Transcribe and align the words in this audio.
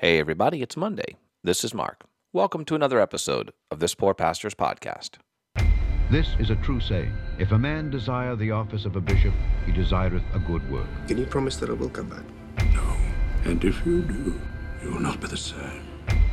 Hey, 0.00 0.18
everybody, 0.18 0.62
it's 0.62 0.78
Monday. 0.78 1.18
This 1.44 1.62
is 1.62 1.74
Mark. 1.74 2.04
Welcome 2.32 2.64
to 2.64 2.74
another 2.74 2.98
episode 2.98 3.52
of 3.70 3.80
This 3.80 3.94
Poor 3.94 4.14
Pastor's 4.14 4.54
Podcast. 4.54 5.18
This 6.10 6.26
is 6.38 6.48
a 6.48 6.56
true 6.56 6.80
saying. 6.80 7.12
If 7.38 7.52
a 7.52 7.58
man 7.58 7.90
desire 7.90 8.34
the 8.34 8.50
office 8.50 8.86
of 8.86 8.96
a 8.96 9.00
bishop, 9.02 9.34
he 9.66 9.72
desireth 9.72 10.22
a 10.32 10.38
good 10.38 10.66
work. 10.72 10.86
Can 11.06 11.18
you 11.18 11.26
promise 11.26 11.56
that 11.58 11.68
I 11.68 11.74
will 11.74 11.90
come 11.90 12.08
back? 12.08 12.24
No. 12.72 12.96
And 13.44 13.62
if 13.62 13.84
you 13.84 14.00
do, 14.00 14.40
you 14.82 14.90
will 14.90 15.00
not 15.00 15.20
be 15.20 15.26
the 15.26 15.36
same. 15.36 15.86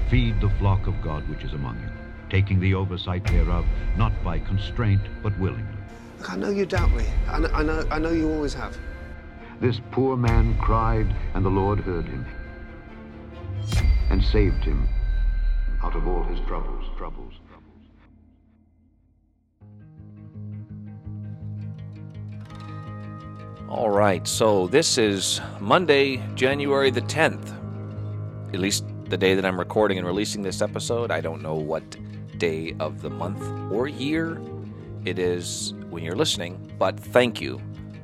Feed 0.09 0.39
the 0.39 0.49
flock 0.59 0.87
of 0.87 1.01
God 1.01 1.27
which 1.27 1.43
is 1.43 1.51
among 1.51 1.75
you, 1.81 1.89
taking 2.29 2.61
the 2.61 2.73
oversight 2.73 3.25
thereof, 3.25 3.65
not 3.97 4.13
by 4.23 4.39
constraint, 4.39 5.01
but 5.21 5.37
willingly. 5.37 5.67
Look, 6.19 6.31
I 6.31 6.37
know 6.37 6.51
you 6.51 6.65
doubt 6.65 6.93
me. 6.93 7.03
I 7.27 7.39
know, 7.39 7.49
I 7.49 7.63
know, 7.63 7.85
I 7.91 7.99
know 7.99 8.11
you 8.11 8.31
always 8.31 8.53
have. 8.53 8.77
This 9.59 9.81
poor 9.91 10.15
man 10.15 10.57
cried, 10.57 11.13
and 11.33 11.43
the 11.43 11.49
Lord 11.49 11.81
heard 11.81 12.05
him 12.05 12.25
and 14.09 14.23
saved 14.23 14.63
him 14.63 14.87
out 15.83 15.95
of 15.95 16.07
all 16.07 16.23
his 16.23 16.39
troubles, 16.47 16.85
troubles. 16.97 17.33
Troubles. 17.49 17.63
All 23.69 23.89
right, 23.89 24.27
so 24.27 24.67
this 24.67 24.97
is 24.97 25.41
Monday, 25.59 26.23
January 26.35 26.89
the 26.89 27.01
10th. 27.01 27.53
At 28.53 28.59
least 28.59 28.85
the 29.05 29.17
day 29.17 29.35
that 29.35 29.45
I'm 29.45 29.57
recording 29.57 29.97
and 29.97 30.05
releasing 30.05 30.41
this 30.41 30.61
episode. 30.61 31.11
I 31.11 31.21
don't 31.21 31.41
know 31.41 31.55
what 31.55 31.83
day 32.37 32.75
of 32.79 33.01
the 33.01 33.09
month 33.09 33.41
or 33.71 33.87
year 33.87 34.41
it 35.05 35.17
is 35.19 35.73
when 35.89 36.03
you're 36.03 36.15
listening, 36.15 36.73
but 36.77 36.99
thank 36.99 37.39
you. 37.41 37.61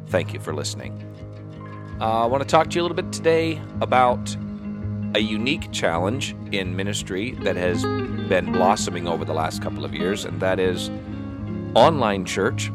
Thank 0.08 0.34
you 0.34 0.40
for 0.40 0.54
listening. 0.54 1.10
Uh, 2.00 2.24
I 2.24 2.26
want 2.26 2.42
to 2.42 2.48
talk 2.48 2.70
to 2.70 2.76
you 2.76 2.82
a 2.82 2.84
little 2.84 2.96
bit 2.96 3.12
today 3.12 3.62
about 3.82 4.36
a 5.16 5.20
unique 5.20 5.72
challenge 5.72 6.36
in 6.52 6.76
ministry 6.76 7.32
that 7.42 7.56
has 7.56 7.84
been 7.84 8.52
blossoming 8.52 9.08
over 9.08 9.24
the 9.24 9.34
last 9.34 9.62
couple 9.62 9.86
of 9.86 9.94
years, 9.94 10.26
and 10.26 10.40
that 10.40 10.60
is 10.60 10.90
online 11.76 12.26
church 12.26 12.72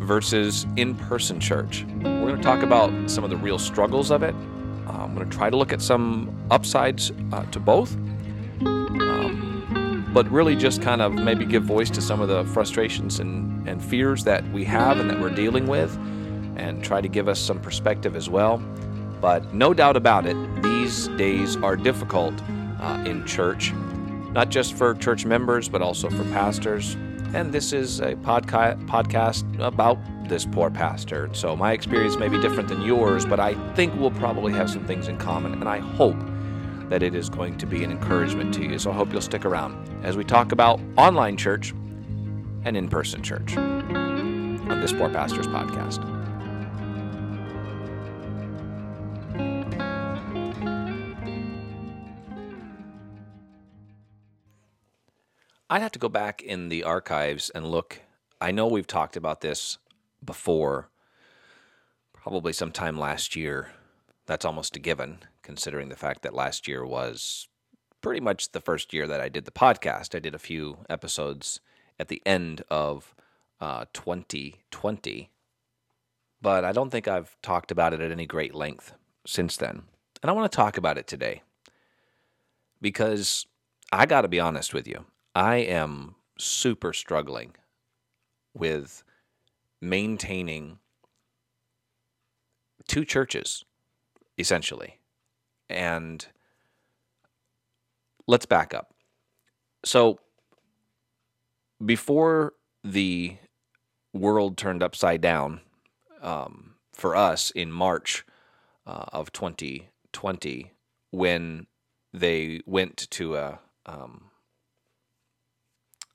versus 0.00 0.66
in 0.76 0.94
person 0.94 1.38
church. 1.40 1.84
We're 2.02 2.26
going 2.26 2.36
to 2.36 2.42
talk 2.42 2.62
about 2.62 3.10
some 3.10 3.24
of 3.24 3.30
the 3.30 3.36
real 3.36 3.58
struggles 3.58 4.10
of 4.10 4.22
it. 4.22 4.34
Uh, 4.86 4.92
I'm 4.92 5.14
going 5.14 5.28
to 5.28 5.36
try 5.36 5.50
to 5.50 5.56
look 5.56 5.72
at 5.72 5.82
some 5.82 6.34
upsides 6.50 7.12
uh, 7.32 7.44
to 7.46 7.60
both, 7.60 7.94
um, 8.64 10.10
but 10.14 10.30
really 10.30 10.56
just 10.56 10.80
kind 10.82 11.02
of 11.02 11.12
maybe 11.12 11.44
give 11.44 11.64
voice 11.64 11.90
to 11.90 12.00
some 12.00 12.20
of 12.20 12.28
the 12.28 12.44
frustrations 12.44 13.20
and, 13.20 13.68
and 13.68 13.82
fears 13.82 14.24
that 14.24 14.42
we 14.52 14.64
have 14.64 15.00
and 15.00 15.10
that 15.10 15.20
we're 15.20 15.34
dealing 15.34 15.66
with, 15.66 15.94
and 16.56 16.82
try 16.84 17.00
to 17.00 17.08
give 17.08 17.28
us 17.28 17.38
some 17.40 17.60
perspective 17.60 18.16
as 18.16 18.30
well. 18.30 18.58
But 19.20 19.54
no 19.54 19.72
doubt 19.72 19.96
about 19.96 20.26
it, 20.26 20.36
these 20.64 21.08
days 21.08 21.56
are 21.56 21.76
difficult 21.76 22.34
uh, 22.80 23.02
in 23.06 23.24
church, 23.26 23.72
not 24.32 24.48
just 24.48 24.74
for 24.74 24.94
church 24.94 25.24
members, 25.24 25.68
but 25.68 25.82
also 25.82 26.10
for 26.10 26.24
pastors. 26.24 26.96
And 27.34 27.52
this 27.52 27.72
is 27.72 28.00
a 28.00 28.14
podca- 28.16 28.84
podcast 28.86 29.44
about 29.60 29.98
this 30.28 30.46
poor 30.46 30.70
pastor. 30.70 31.28
So 31.32 31.54
my 31.56 31.72
experience 31.72 32.16
may 32.16 32.28
be 32.28 32.40
different 32.40 32.68
than 32.68 32.82
yours, 32.82 33.26
but 33.26 33.40
I 33.40 33.54
think 33.74 33.94
we'll 33.96 34.10
probably 34.12 34.52
have 34.52 34.70
some 34.70 34.86
things 34.86 35.08
in 35.08 35.18
common. 35.18 35.52
And 35.54 35.68
I 35.68 35.78
hope 35.78 36.16
that 36.88 37.02
it 37.02 37.14
is 37.14 37.28
going 37.28 37.58
to 37.58 37.66
be 37.66 37.82
an 37.84 37.90
encouragement 37.90 38.54
to 38.54 38.62
you. 38.62 38.78
So 38.78 38.90
I 38.90 38.94
hope 38.94 39.12
you'll 39.12 39.20
stick 39.20 39.44
around 39.44 39.88
as 40.04 40.16
we 40.16 40.24
talk 40.24 40.52
about 40.52 40.80
online 40.96 41.36
church 41.36 41.74
and 42.64 42.76
in 42.76 42.88
person 42.88 43.22
church 43.22 43.56
on 43.56 44.80
this 44.80 44.92
Poor 44.92 45.10
Pastors 45.10 45.46
podcast. 45.46 46.13
I'd 55.74 55.82
have 55.82 55.90
to 55.90 55.98
go 55.98 56.08
back 56.08 56.40
in 56.40 56.68
the 56.68 56.84
archives 56.84 57.50
and 57.50 57.68
look. 57.68 58.00
I 58.40 58.52
know 58.52 58.68
we've 58.68 58.86
talked 58.86 59.16
about 59.16 59.40
this 59.40 59.78
before, 60.24 60.88
probably 62.12 62.52
sometime 62.52 62.96
last 62.96 63.34
year. 63.34 63.72
That's 64.26 64.44
almost 64.44 64.76
a 64.76 64.78
given, 64.78 65.18
considering 65.42 65.88
the 65.88 65.96
fact 65.96 66.22
that 66.22 66.32
last 66.32 66.68
year 66.68 66.86
was 66.86 67.48
pretty 68.00 68.20
much 68.20 68.52
the 68.52 68.60
first 68.60 68.94
year 68.94 69.08
that 69.08 69.20
I 69.20 69.28
did 69.28 69.46
the 69.46 69.50
podcast. 69.50 70.14
I 70.14 70.20
did 70.20 70.32
a 70.32 70.38
few 70.38 70.78
episodes 70.88 71.58
at 71.98 72.06
the 72.06 72.22
end 72.24 72.62
of 72.70 73.12
uh, 73.60 73.86
2020, 73.94 75.30
but 76.40 76.64
I 76.64 76.70
don't 76.70 76.90
think 76.90 77.08
I've 77.08 77.36
talked 77.42 77.72
about 77.72 77.92
it 77.92 78.00
at 78.00 78.12
any 78.12 78.26
great 78.26 78.54
length 78.54 78.92
since 79.26 79.56
then. 79.56 79.82
And 80.22 80.30
I 80.30 80.34
want 80.34 80.52
to 80.52 80.56
talk 80.56 80.78
about 80.78 80.98
it 80.98 81.08
today 81.08 81.42
because 82.80 83.44
I 83.90 84.06
got 84.06 84.20
to 84.20 84.28
be 84.28 84.38
honest 84.38 84.72
with 84.72 84.86
you. 84.86 85.06
I 85.34 85.56
am 85.56 86.14
super 86.38 86.92
struggling 86.92 87.56
with 88.54 89.02
maintaining 89.80 90.78
two 92.86 93.04
churches, 93.04 93.64
essentially. 94.38 95.00
And 95.68 96.26
let's 98.26 98.46
back 98.46 98.72
up. 98.72 98.94
So, 99.84 100.18
before 101.84 102.54
the 102.84 103.36
world 104.12 104.56
turned 104.56 104.82
upside 104.82 105.20
down 105.20 105.60
um, 106.22 106.74
for 106.92 107.16
us 107.16 107.50
in 107.50 107.72
March 107.72 108.24
uh, 108.86 109.06
of 109.12 109.32
2020, 109.32 110.72
when 111.10 111.66
they 112.12 112.60
went 112.66 113.10
to 113.10 113.36
a 113.36 113.58
um, 113.86 114.30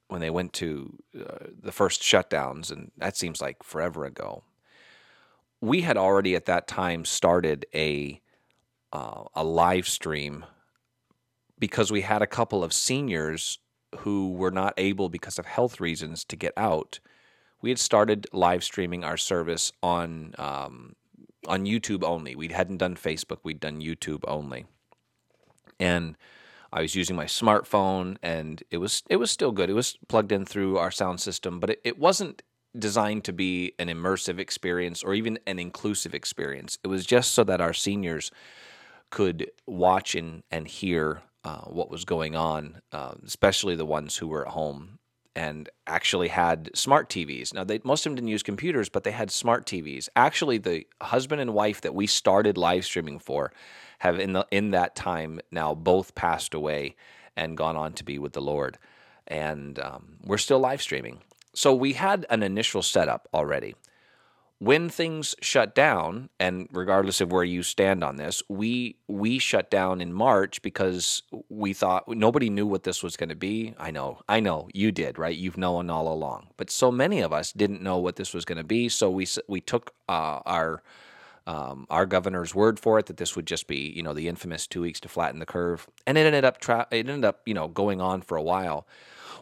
when 0.09 0.22
they 0.22 0.30
went 0.30 0.52
to 0.53 0.97
uh, 1.18 1.46
the 1.62 1.72
first 1.72 2.02
shutdowns, 2.02 2.72
and 2.72 2.92
that 2.97 3.16
seems 3.16 3.42
like 3.42 3.64
forever 3.64 4.06
ago. 4.06 4.44
We 5.62 5.81
had 5.81 5.97
already 5.97 6.36
at 6.36 6.46
that 6.46 6.68
time 6.68 7.06
started 7.06 7.66
a 7.74 8.22
uh, 8.92 9.24
a 9.36 9.44
live 9.44 9.88
stream 9.88 10.46
because 11.59 11.92
we 11.92 12.02
had 12.02 12.24
a 12.24 12.28
couple 12.28 12.64
of 12.64 12.74
seniors 12.74 13.59
who 14.00 14.34
were 14.34 14.52
not 14.52 14.74
able 14.78 15.09
because 15.09 15.38
of 15.38 15.46
health 15.46 15.80
reasons 15.80 16.24
to 16.24 16.36
get 16.36 16.53
out. 16.58 17.00
We 17.62 17.69
had 17.69 17.80
started 17.80 18.25
live 18.34 18.64
streaming 18.64 19.03
our 19.03 19.18
service 19.18 19.72
on 19.84 20.34
um, 20.40 20.96
on 21.48 21.66
YouTube 21.66 22.03
only. 22.03 22.36
We 22.36 22.48
hadn't 22.48 22.78
done 22.78 22.96
Facebook; 22.96 23.40
we'd 23.44 23.59
done 23.59 23.80
YouTube 23.80 24.24
only, 24.28 24.66
and 25.80 26.18
I 26.72 26.81
was 26.81 26.96
using 26.96 27.16
my 27.16 27.25
smartphone, 27.25 28.18
and 28.22 28.62
it 28.72 28.78
was 28.78 29.03
it 29.09 29.18
was 29.18 29.31
still 29.31 29.52
good. 29.52 29.69
It 29.69 29.74
was 29.74 29.97
plugged 30.07 30.31
in 30.31 30.46
through 30.46 30.78
our 30.78 30.91
sound 30.91 31.19
system, 31.19 31.59
but 31.59 31.72
it, 31.72 31.81
it 31.84 32.00
wasn't 32.00 32.41
designed 32.78 33.24
to 33.24 33.34
be 33.34 33.74
an 33.80 33.88
immersive 33.88 34.40
experience 34.40 35.03
or 35.03 35.13
even 35.13 35.40
an 35.47 35.57
inclusive 35.57 36.13
experience. 36.13 36.78
It 36.84 36.88
was 36.88 37.06
just 37.06 37.31
so 37.31 37.44
that 37.46 37.62
our 37.62 37.74
seniors 37.74 38.31
could 39.09 39.50
watch 39.66 40.16
and 40.16 40.44
and 40.52 40.68
hear 40.68 41.24
uh, 41.44 41.62
what 41.62 41.90
was 41.90 42.06
going 42.06 42.35
on, 42.35 42.81
uh, 42.91 43.13
especially 43.25 43.75
the 43.75 43.86
ones 43.86 44.18
who 44.18 44.28
were 44.28 44.46
at 44.46 44.53
home 44.53 45.00
and 45.36 45.69
actually 45.88 46.28
had 46.28 46.69
smart 46.75 47.09
TVs. 47.09 47.53
Now, 47.53 47.63
they, 47.63 47.80
most 47.84 48.06
of 48.06 48.09
them 48.09 48.16
didn't 48.16 48.28
use 48.28 48.44
computers, 48.44 48.90
but 48.90 49.03
they 49.03 49.12
had 49.12 49.31
smart 49.31 49.66
TVs. 49.66 50.09
Actually, 50.16 50.57
the 50.57 50.86
husband 51.01 51.40
and 51.40 51.53
wife 51.53 51.81
that 51.81 51.96
we 51.96 52.07
started 52.07 52.57
live 52.57 52.84
streaming 52.84 53.19
for 53.19 53.53
have 54.00 54.20
in 54.20 54.34
the 54.34 54.46
in 54.52 54.72
that 54.72 54.96
time 54.96 55.40
now 55.52 55.74
both 55.76 56.16
passed 56.16 56.54
away 56.54 56.96
and 57.36 57.56
gone 57.56 57.78
on 57.78 57.94
to 57.94 58.04
be 58.04 58.20
with 58.20 58.34
the 58.34 58.42
Lord, 58.42 58.78
and 59.28 59.80
um, 59.80 60.18
we're 60.24 60.38
still 60.38 60.60
live 60.60 60.82
streaming. 60.82 61.22
So 61.54 61.74
we 61.74 61.94
had 61.94 62.26
an 62.30 62.44
initial 62.44 62.82
setup 62.82 63.28
already. 63.34 63.76
When 64.62 64.90
things 64.90 65.36
shut 65.42 65.74
down, 65.74 66.30
and 66.38 66.68
regardless 66.74 67.22
of 67.22 67.32
where 67.32 67.46
you 67.46 67.64
stand 67.64 68.04
on 68.04 68.18
this, 68.18 68.44
we 68.50 68.98
we 69.08 69.40
shut 69.40 69.72
down 69.72 70.02
in 70.02 70.12
March 70.12 70.62
because 70.62 71.24
we 71.48 71.72
thought 71.72 72.10
nobody 72.10 72.50
knew 72.50 72.68
what 72.68 72.84
this 72.84 73.01
was 73.01 73.16
going 73.16 73.30
to 73.30 73.36
be. 73.36 73.74
I 73.78 73.92
know, 73.92 74.19
I 74.28 74.42
know, 74.42 74.68
you 74.74 74.92
did, 74.92 75.18
right? 75.18 75.38
You've 75.38 75.57
known 75.57 75.90
all 75.90 76.12
along, 76.12 76.48
but 76.57 76.69
so 76.69 76.92
many 76.92 77.22
of 77.22 77.31
us 77.31 77.54
didn't 77.54 77.81
know 77.81 77.98
what 78.00 78.18
this 78.18 78.34
was 78.34 78.44
going 78.44 78.57
to 78.57 78.66
be. 78.66 78.90
So 78.90 79.10
we 79.10 79.28
we 79.48 79.62
took 79.62 79.94
uh, 80.10 80.42
our 80.46 80.84
um, 81.50 81.88
our 81.90 82.06
governor's 82.06 82.54
word 82.54 82.80
for 82.80 83.00
it 83.00 83.07
that 83.07 83.18
this 83.18 83.36
would 83.36 83.48
just 83.48 83.66
be, 83.68 83.92
you 83.96 84.04
know, 84.04 84.13
the 84.13 84.28
infamous 84.28 84.68
two 84.68 84.81
weeks 84.81 85.00
to 85.00 85.10
flatten 85.10 85.40
the 85.40 85.48
curve, 85.48 85.90
and 86.06 86.16
it 86.16 86.28
ended 86.28 86.46
up 86.46 86.60
tra- 86.60 86.88
it 86.92 87.10
ended 87.10 87.25
up, 87.25 87.42
you 87.48 87.56
know, 87.56 87.68
going 87.68 88.00
on 88.00 88.22
for 88.22 88.38
a 88.38 88.44
while. 88.44 88.88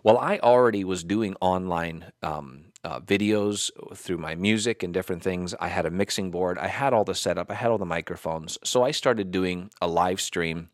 Well, 0.04 0.18
I 0.18 0.40
already 0.40 0.86
was 0.86 1.04
doing 1.04 1.36
online 1.42 2.14
um, 2.24 2.68
uh, 2.86 3.02
videos 3.02 3.72
through 3.94 4.20
my 4.20 4.36
music 4.36 4.84
and 4.84 4.94
different 4.94 5.22
things. 5.22 5.54
I 5.60 5.68
had 5.68 5.86
a 5.86 5.92
mixing 5.92 6.32
board, 6.32 6.58
I 6.58 6.68
had 6.68 6.94
all 6.94 7.04
the 7.04 7.14
setup, 7.14 7.52
I 7.52 7.56
had 7.56 7.72
all 7.72 7.78
the 7.78 7.86
microphones, 7.86 8.58
so 8.64 8.84
I 8.84 8.92
started 8.92 9.30
doing 9.30 9.70
a 9.82 9.88
live 9.90 10.22
stream 10.22 10.70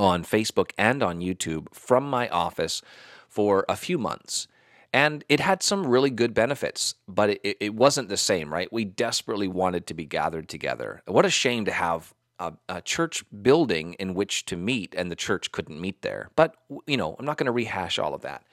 on 0.00 0.24
Facebook 0.24 0.72
and 0.76 1.00
on 1.00 1.20
YouTube 1.20 1.72
from 1.72 2.10
my 2.10 2.28
office 2.30 2.82
for 3.28 3.64
a 3.68 3.76
few 3.76 3.98
months. 3.98 4.48
And 4.92 5.24
it 5.28 5.40
had 5.40 5.62
some 5.62 5.86
really 5.86 6.10
good 6.10 6.34
benefits, 6.34 6.94
but 7.06 7.30
it, 7.30 7.56
it 7.60 7.74
wasn't 7.74 8.08
the 8.08 8.16
same, 8.16 8.52
right? 8.52 8.72
We 8.72 8.84
desperately 8.84 9.48
wanted 9.48 9.86
to 9.88 9.94
be 9.94 10.04
gathered 10.04 10.48
together. 10.48 11.02
What 11.06 11.26
a 11.26 11.30
shame 11.30 11.64
to 11.66 11.72
have 11.72 12.14
a, 12.38 12.54
a 12.68 12.80
church 12.80 13.24
building 13.42 13.94
in 13.94 14.14
which 14.14 14.44
to 14.46 14.56
meet, 14.56 14.94
and 14.96 15.10
the 15.10 15.16
church 15.16 15.52
couldn't 15.52 15.80
meet 15.80 16.02
there. 16.02 16.30
But, 16.36 16.54
you 16.86 16.96
know, 16.96 17.16
I'm 17.18 17.24
not 17.24 17.36
going 17.36 17.46
to 17.46 17.52
rehash 17.52 17.98
all 17.98 18.14
of 18.14 18.22
that. 18.22 18.44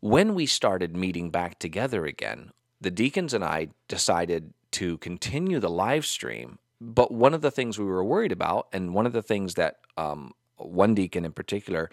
When 0.00 0.34
we 0.34 0.46
started 0.46 0.96
meeting 0.96 1.30
back 1.30 1.58
together 1.58 2.06
again, 2.06 2.50
the 2.80 2.90
deacons 2.90 3.32
and 3.34 3.44
I 3.44 3.68
decided 3.88 4.52
to 4.72 4.98
continue 4.98 5.60
the 5.60 5.70
live 5.70 6.04
stream. 6.04 6.58
But 6.80 7.12
one 7.12 7.34
of 7.34 7.42
the 7.42 7.52
things 7.52 7.78
we 7.78 7.84
were 7.84 8.02
worried 8.02 8.32
about, 8.32 8.66
and 8.72 8.94
one 8.94 9.06
of 9.06 9.12
the 9.12 9.22
things 9.22 9.54
that 9.54 9.76
um, 9.96 10.32
one 10.56 10.94
deacon 10.94 11.24
in 11.24 11.32
particular 11.32 11.90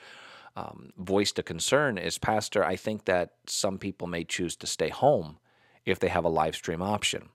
um, 0.60 0.92
voiced 0.98 1.40
a 1.40 1.44
concern 1.44 1.98
is 1.98 2.18
Pastor, 2.18 2.64
I 2.66 2.76
think 2.76 3.06
that 3.06 3.32
some 3.48 3.78
people 3.78 4.08
may 4.08 4.24
choose 4.24 4.56
to 4.58 4.68
stay 4.68 4.90
home 4.90 5.38
if 5.86 6.00
they 6.00 6.10
have 6.10 6.26
a 6.26 6.30
live 6.30 6.56
stream 6.56 6.82
option. 6.82 7.30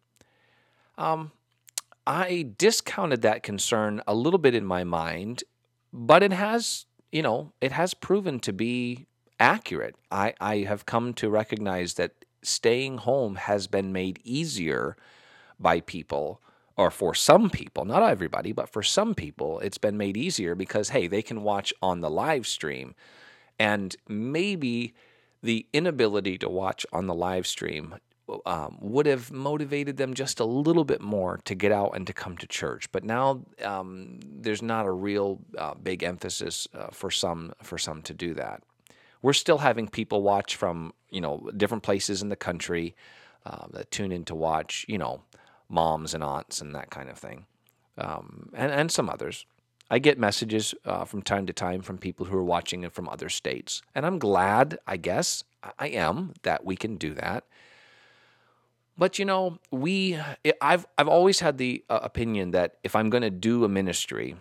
Um, 0.99 1.33
I 2.07 2.51
discounted 2.59 3.23
that 3.23 3.43
concern 3.43 4.03
a 4.07 4.15
little 4.15 4.39
bit 4.39 4.55
in 4.55 4.67
my 4.67 4.85
mind, 4.85 5.43
but 5.93 6.23
it 6.23 6.33
has, 6.33 6.85
you 7.11 7.23
know, 7.23 7.53
it 7.61 7.73
has 7.73 7.95
proven 7.95 8.41
to 8.41 8.53
be 8.53 9.07
accurate. 9.41 9.97
I, 10.11 10.35
I 10.41 10.59
have 10.59 10.85
come 10.85 11.15
to 11.15 11.31
recognize 11.31 11.95
that 11.95 12.27
staying 12.43 12.99
home 12.99 13.37
has 13.37 13.67
been 13.67 13.91
made 13.91 14.21
easier 14.23 14.97
by 15.59 15.81
people 15.81 16.43
or 16.77 16.91
for 16.91 17.15
some 17.15 17.51
people, 17.51 17.85
not 17.85 18.03
everybody, 18.03 18.53
but 18.53 18.69
for 18.69 18.83
some 18.83 19.15
people, 19.15 19.61
it's 19.61 19.79
been 19.79 19.97
made 19.97 20.17
easier 20.17 20.55
because, 20.55 20.89
hey, 20.89 21.07
they 21.07 21.23
can 21.23 21.43
watch 21.43 21.73
on 21.81 22.01
the 22.01 22.11
live 22.11 22.47
stream. 22.47 22.95
And 23.59 23.95
maybe 24.09 24.95
the 25.43 25.67
inability 25.73 26.39
to 26.39 26.49
watch 26.49 26.85
on 26.93 27.07
the 27.07 27.15
live 27.15 27.47
stream 27.47 27.95
um, 28.47 28.79
would 28.81 29.07
have 29.07 29.31
motivated 29.31 29.99
them 29.99 30.15
just 30.15 30.41
a 30.41 30.45
little 30.45 30.85
bit 30.85 31.01
more 31.01 31.41
to 31.45 31.55
get 31.55 31.71
out 31.71 31.93
and 31.95 32.07
to 32.07 32.13
come 32.13 32.37
to 32.39 32.47
church. 32.47 32.91
But 32.91 33.05
now 33.05 33.45
um, 33.63 34.19
there's 34.23 34.63
not 34.63 34.87
a 34.87 34.91
real 34.91 35.41
uh, 35.59 35.75
big 35.75 36.03
emphasis 36.03 36.67
uh, 36.75 36.89
for 36.91 37.11
some 37.11 37.53
for 37.63 37.79
some 37.79 38.03
to 38.03 38.15
do 38.15 38.35
that. 38.35 38.63
We're 39.23 39.35
still 39.35 39.59
having 39.59 39.89
people 39.89 40.23
watch 40.23 40.57
from 40.57 40.95
you 41.11 41.21
know 41.21 41.51
different 41.57 41.83
places 41.83 42.23
in 42.23 42.31
the 42.31 42.37
country 42.37 42.97
uh, 43.45 43.67
that 43.73 43.91
tune 43.91 44.11
in 44.11 44.25
to 44.25 44.35
watch 44.35 44.87
you 44.89 44.99
know 44.99 45.23
moms 45.69 46.15
and 46.15 46.23
aunts 46.23 46.61
and 46.61 46.75
that 46.75 46.91
kind 46.91 47.09
of 47.09 47.19
thing, 47.19 47.47
um, 47.99 48.51
and 48.55 48.73
and 48.73 48.91
some 48.91 49.09
others. 49.09 49.47
I 49.91 49.99
get 49.99 50.19
messages 50.19 50.75
uh, 50.87 51.05
from 51.05 51.23
time 51.23 51.47
to 51.47 51.53
time 51.53 51.83
from 51.83 51.99
people 51.99 52.27
who 52.27 52.37
are 52.39 52.45
watching 52.45 52.85
it 52.85 52.93
from 52.93 53.09
other 53.09 53.29
states, 53.29 53.83
and 53.95 54.07
I'm 54.07 54.19
glad. 54.19 54.79
I 54.87 54.97
guess 54.97 55.45
I 55.79 55.89
am 55.89 56.35
that 56.43 56.65
we 56.65 56.77
can 56.77 56.97
do 56.97 57.15
that 57.15 57.45
but 58.97 59.19
you 59.19 59.25
know, 59.25 59.59
we 59.71 60.19
I've 60.61 60.87
I've 60.97 61.09
always 61.09 61.41
had 61.41 61.59
the 61.59 61.85
uh, 61.91 62.01
opinion 62.03 62.53
that 62.53 62.77
if 62.85 62.95
I'm 62.95 63.11
going 63.11 63.23
to 63.23 63.31
do 63.31 63.65
a 63.65 63.69
ministry, 63.69 64.37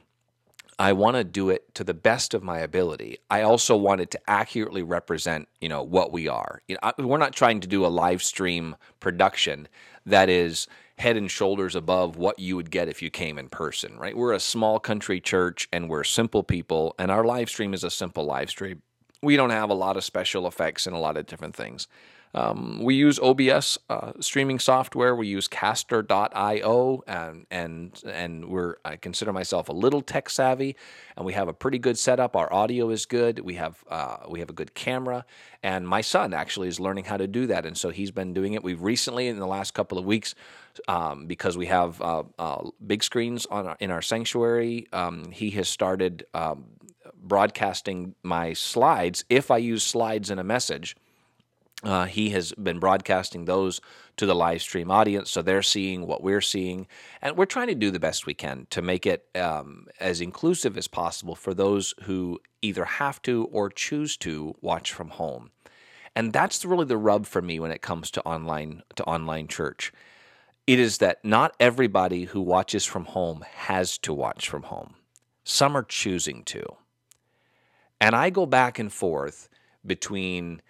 I 0.78 0.94
want 0.94 1.18
to 1.18 1.24
do 1.24 1.50
it 1.50 1.74
to 1.76 1.84
the 1.84 1.94
best 1.94 2.34
of 2.34 2.44
my 2.44 2.60
ability. 2.60 3.20
I 3.30 3.42
also 3.42 3.76
wanted 3.76 4.12
to 4.12 4.20
accurately 4.28 4.84
represent, 4.84 5.48
you 5.60 5.70
know, 5.70 5.82
what 5.82 6.12
we 6.12 6.28
are. 6.28 6.62
You 6.68 6.78
know, 6.82 6.92
we're 7.06 7.18
not 7.18 7.34
trying 7.34 7.62
to 7.62 7.68
do 7.68 7.86
a 7.86 7.88
live 7.88 8.22
stream 8.22 8.76
production 9.00 9.68
that 10.06 10.30
is 10.30 10.68
head 10.98 11.18
and 11.18 11.30
shoulders 11.30 11.76
above 11.76 12.18
what 12.18 12.40
you 12.40 12.56
would 12.56 12.70
get 12.70 12.88
if 12.88 13.02
you 13.02 13.10
came 13.10 13.38
in 13.38 13.50
person, 13.50 13.98
right? 13.98 14.16
We're 14.16 14.34
a 14.34 14.40
small 14.40 14.80
country 14.80 15.20
church 15.20 15.68
and 15.74 15.90
we're 15.90 16.04
simple 16.04 16.44
people 16.44 16.94
and 17.00 17.10
our 17.10 17.24
live 17.24 17.50
stream 17.50 17.74
is 17.74 17.84
a 17.84 17.90
simple 17.90 18.26
live 18.26 18.50
stream. 18.50 18.82
We 19.22 19.36
don't 19.36 19.50
have 19.50 19.70
a 19.70 19.76
lot 19.76 19.98
of 19.98 20.04
special 20.04 20.48
effects 20.48 20.86
and 20.86 20.96
a 20.96 21.00
lot 21.00 21.18
of 21.18 21.26
different 21.26 21.56
things. 21.56 21.88
Um, 22.34 22.80
we 22.82 22.96
use 22.96 23.20
OBS 23.20 23.78
uh, 23.90 24.14
streaming 24.20 24.60
software. 24.60 25.16
We 25.16 25.28
use 25.28 25.48
Castr.io, 25.48 27.04
and 27.08 27.46
and 27.52 28.02
and 28.06 28.50
we're 28.50 28.76
I 28.84 28.96
consider 28.96 29.32
myself 29.32 29.70
a 29.70 29.74
little 29.74 30.02
tech 30.02 30.30
savvy, 30.30 30.76
and 31.16 31.26
we 31.26 31.34
have 31.34 31.48
a 31.48 31.54
pretty 31.54 31.78
good 31.78 31.98
setup. 31.98 32.36
Our 32.36 32.52
audio 32.52 32.90
is 32.90 33.06
good. 33.06 33.40
We 33.40 33.56
have 33.56 33.84
uh, 33.88 34.18
we 34.30 34.40
have 34.40 34.50
a 34.50 34.54
good 34.54 34.74
camera, 34.74 35.26
and 35.62 35.88
my 35.88 36.02
son 36.02 36.34
actually 36.34 36.70
is 36.70 36.80
learning 36.80 37.06
how 37.06 37.18
to 37.18 37.28
do 37.28 37.46
that, 37.48 37.66
and 37.66 37.78
so 37.78 37.90
he's 37.90 38.12
been 38.12 38.34
doing 38.34 38.54
it. 38.54 38.64
We've 38.64 38.82
recently, 38.82 39.28
in 39.28 39.38
the 39.38 39.48
last 39.48 39.76
couple 39.76 40.00
of 40.00 40.06
weeks, 40.06 40.34
um, 40.88 41.28
because 41.28 41.56
we 41.56 41.68
have 41.68 42.02
uh, 42.02 42.24
uh 42.40 42.70
big 42.86 43.04
screens 43.04 43.46
on 43.46 43.68
our, 43.68 43.78
in 43.80 43.92
our 43.92 44.02
sanctuary, 44.02 44.88
um, 44.92 45.30
he 45.32 45.52
has 45.52 45.70
started 45.70 46.26
um, 46.34 46.66
broadcasting 47.16 48.16
my 48.24 48.54
slides. 48.54 49.24
If 49.30 49.52
I 49.52 49.58
use 49.58 49.84
slides 49.84 50.32
in 50.32 50.40
a 50.40 50.44
message 50.44 50.96
uh, 51.84 52.06
he 52.06 52.30
has 52.30 52.54
been 52.54 52.80
broadcasting 52.80 53.46
those 53.46 53.82
to 54.18 54.26
the 54.26 54.36
live 54.36 54.62
stream 54.62 54.90
audience, 54.90 55.30
so 55.30 55.42
they're 55.42 55.62
seeing 55.62 56.08
what 56.08 56.24
we're 56.24 56.42
seeing, 56.42 56.88
and 57.22 57.36
we're 57.36 57.46
trying 57.46 57.68
to 57.68 57.76
do 57.76 57.92
the 57.92 58.00
best 58.00 58.26
we 58.26 58.34
can 58.34 58.68
to 58.70 58.82
make 58.82 59.06
it 59.06 59.28
um, 59.36 59.88
as 60.00 60.22
inclusive 60.22 60.78
as 60.78 60.88
possible 60.88 61.36
for 61.36 61.54
those 61.54 61.94
who 62.04 62.40
either 62.62 62.86
have 62.86 63.22
to 63.24 63.50
or 63.52 63.70
choose 63.70 64.16
to 64.18 64.56
watch 64.62 64.92
from 64.92 65.10
home. 65.10 65.52
And 66.16 66.32
that's 66.32 66.64
really 66.64 66.86
the 66.86 66.98
rub 66.98 67.26
for 67.26 67.42
me 67.42 67.60
when 67.60 67.72
it 67.72 67.82
comes 67.82 68.12
to 68.12 68.22
online 68.22 68.84
to 68.96 69.04
online 69.04 69.48
church. 69.48 69.92
It 70.66 70.80
is 70.80 71.00
that 71.00 71.26
not 71.26 71.56
everybody 71.60 72.26
who 72.26 72.40
watches 72.40 72.86
from 72.86 73.06
home 73.06 73.44
has 73.56 73.98
to 74.00 74.14
watch 74.14 74.48
from 74.48 74.64
home. 74.64 74.96
Some 75.44 75.76
are 75.76 75.84
choosing 75.84 76.44
to. 76.46 76.64
And 78.00 78.16
I 78.16 78.30
go 78.30 78.46
back 78.46 78.80
and 78.80 78.92
forth 78.92 79.50
between 79.86 80.62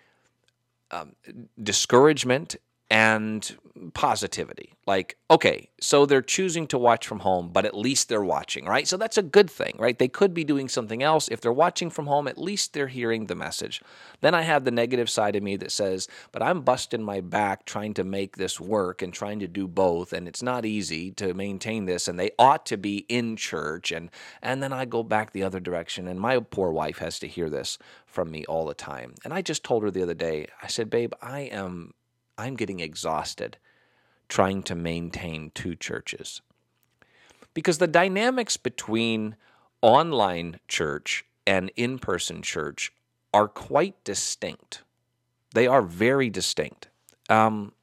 um, 0.94 1.16
discouragement 1.62 2.56
and 2.90 3.58
positivity. 3.94 4.74
Like, 4.86 5.18
okay, 5.32 5.70
so 5.82 6.06
they're 6.06 6.22
choosing 6.22 6.68
to 6.68 6.78
watch 6.78 7.08
from 7.08 7.20
home, 7.20 7.50
but 7.52 7.66
at 7.66 7.76
least 7.76 8.08
they're 8.08 8.24
watching, 8.24 8.66
right? 8.66 8.88
So 8.88 8.98
that's 8.98 9.18
a 9.18 9.24
good 9.24 9.50
thing, 9.50 9.76
right? 9.80 9.98
They 9.98 10.08
could 10.08 10.34
be 10.34 10.44
doing 10.44 10.70
something 10.70 11.02
else. 11.02 11.28
If 11.30 11.42
they're 11.42 11.52
watching 11.52 11.90
from 11.90 12.06
home, 12.06 12.28
at 12.28 12.38
least 12.38 12.74
they're 12.74 12.88
hearing 12.88 13.26
the 13.26 13.36
message. 13.36 13.82
Then 14.22 14.36
I 14.36 14.42
have 14.42 14.64
the 14.64 14.72
negative 14.72 15.10
side 15.10 15.36
of 15.36 15.42
me 15.42 15.56
that 15.58 15.72
says, 15.72 16.08
but 16.32 16.44
I'm 16.44 16.62
busting 16.62 17.02
my 17.02 17.22
back 17.22 17.66
trying 17.66 17.94
to 17.96 18.04
make 18.04 18.38
this 18.38 18.60
work 18.60 19.02
and 19.02 19.12
trying 19.14 19.40
to 19.40 19.48
do 19.48 19.68
both, 19.68 20.14
and 20.14 20.28
it's 20.28 20.44
not 20.44 20.66
easy 20.66 21.12
to 21.12 21.34
maintain 21.34 21.86
this, 21.86 22.08
and 22.08 22.20
they 22.20 22.32
ought 22.38 22.66
to 22.68 22.78
be 22.78 23.06
in 23.10 23.38
church. 23.38 23.92
And, 23.92 24.12
and 24.42 24.62
then 24.62 24.74
I 24.74 24.86
go 24.86 25.02
back 25.02 25.32
the 25.32 25.44
other 25.44 25.60
direction, 25.60 26.08
and 26.08 26.20
my 26.20 26.40
poor 26.40 26.72
wife 26.72 27.00
has 27.00 27.18
to 27.20 27.28
hear 27.28 27.50
this 27.50 27.80
from 28.06 28.30
me 28.30 28.46
all 28.46 28.66
the 28.66 28.76
time. 28.76 29.16
And 29.24 29.34
I 29.34 29.42
just 29.42 29.64
told 29.64 29.84
her 29.84 29.90
the 29.90 30.04
other 30.04 30.14
day, 30.14 30.48
I 30.62 30.68
said, 30.68 30.90
babe, 30.90 31.14
I 31.22 31.42
am 31.42 31.94
I'm 32.38 32.56
getting 32.56 32.80
exhausted 32.80 33.58
trying 34.30 34.64
to 34.64 34.76
maintain 34.76 35.52
two 35.54 35.76
churches. 35.76 36.42
Because 37.54 37.78
the 37.78 37.88
dynamics 37.88 38.58
between 38.58 39.36
online 39.82 40.60
church 40.68 41.26
and 41.46 41.72
in 41.76 42.00
person 42.00 42.42
church 42.42 42.92
are 43.34 43.48
quite 43.48 44.02
distinct. 44.04 44.84
They 45.54 45.68
are 45.68 45.82
very 45.82 46.30
distinct. 46.30 46.88
Um, 47.30 47.74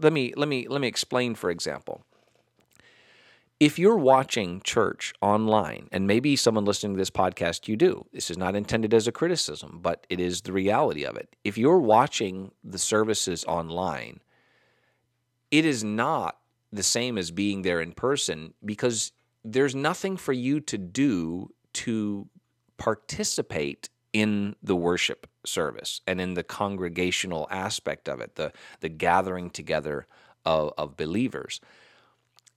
let 0.00 0.12
me 0.12 0.32
let 0.36 0.48
me 0.48 0.66
let 0.68 0.80
me 0.80 0.88
explain. 0.88 1.34
For 1.34 1.50
example, 1.50 2.04
if 3.60 3.78
you're 3.78 3.96
watching 3.96 4.60
church 4.62 5.12
online, 5.20 5.88
and 5.90 6.06
maybe 6.06 6.36
someone 6.36 6.64
listening 6.64 6.94
to 6.94 6.98
this 6.98 7.10
podcast, 7.10 7.66
you 7.66 7.76
do, 7.76 8.06
this 8.12 8.30
is 8.30 8.38
not 8.38 8.54
intended 8.54 8.94
as 8.94 9.08
a 9.08 9.12
criticism, 9.12 9.80
but 9.82 10.06
it 10.08 10.20
is 10.20 10.42
the 10.42 10.52
reality 10.52 11.04
of 11.04 11.16
it. 11.16 11.34
If 11.44 11.58
you're 11.58 11.80
watching 11.80 12.52
the 12.62 12.78
services 12.78 13.44
online, 13.46 14.20
it 15.50 15.64
is 15.64 15.82
not 15.82 16.38
the 16.72 16.84
same 16.84 17.18
as 17.18 17.30
being 17.30 17.62
there 17.62 17.80
in 17.80 17.92
person 17.92 18.54
because 18.64 19.12
there's 19.44 19.74
nothing 19.74 20.16
for 20.16 20.32
you 20.32 20.60
to 20.60 20.78
do 20.78 21.50
to 21.72 22.28
participate 22.76 23.88
in 24.12 24.54
the 24.62 24.76
worship 24.76 25.26
service 25.44 26.00
and 26.06 26.20
in 26.20 26.34
the 26.34 26.44
congregational 26.44 27.48
aspect 27.50 28.08
of 28.08 28.20
it, 28.20 28.36
the, 28.36 28.52
the 28.80 28.88
gathering 28.88 29.50
together 29.50 30.06
of, 30.44 30.72
of 30.78 30.96
believers 30.96 31.60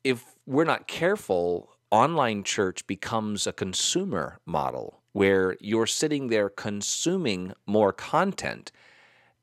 if 0.04 0.36
we're 0.46 0.66
not 0.66 0.88
careful, 0.88 1.70
online 1.90 2.44
church 2.44 2.88
becomes 2.88 3.46
a 3.46 3.54
consumer 3.54 4.40
model 4.46 5.02
where 5.12 5.58
you're 5.60 5.88
sitting 5.88 6.28
there 6.28 6.50
consuming 6.50 7.54
more 7.66 7.92
content. 7.92 8.72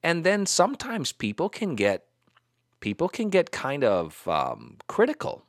And 0.03 0.25
then 0.25 0.47
sometimes 0.47 1.13
people 1.13 1.49
can 1.49 1.75
get 1.75 2.05
people 2.81 3.09
can 3.09 3.29
get 3.29 3.51
kind 3.51 3.83
of 3.83 4.27
um, 4.29 4.77
critical. 4.87 5.45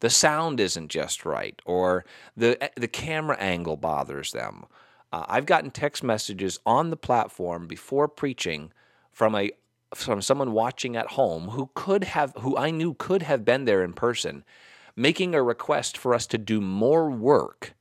The 0.00 0.10
sound 0.10 0.60
isn't 0.60 0.88
just 0.88 1.24
right, 1.24 1.60
or 1.64 2.04
the 2.36 2.70
the 2.76 2.88
camera 2.88 3.36
angle 3.38 3.76
bothers 3.76 4.32
them. 4.32 4.66
Uh, 5.12 5.24
I've 5.26 5.46
gotten 5.46 5.70
text 5.70 6.04
messages 6.04 6.58
on 6.66 6.90
the 6.90 6.96
platform 6.96 7.66
before 7.66 8.06
preaching 8.06 8.72
from 9.10 9.34
a 9.34 9.50
from 9.94 10.20
someone 10.22 10.52
watching 10.52 10.96
at 10.96 11.08
home 11.08 11.48
who 11.48 11.70
could 11.74 12.04
have 12.04 12.32
who 12.40 12.56
I 12.56 12.70
knew 12.70 12.94
could 12.94 13.22
have 13.22 13.44
been 13.44 13.64
there 13.64 13.82
in 13.82 13.92
person 13.92 14.44
making 14.96 15.34
a 15.34 15.42
request 15.42 15.96
for 15.96 16.12
us 16.12 16.26
to 16.26 16.38
do 16.38 16.60
more 16.60 17.10
work 17.10 17.74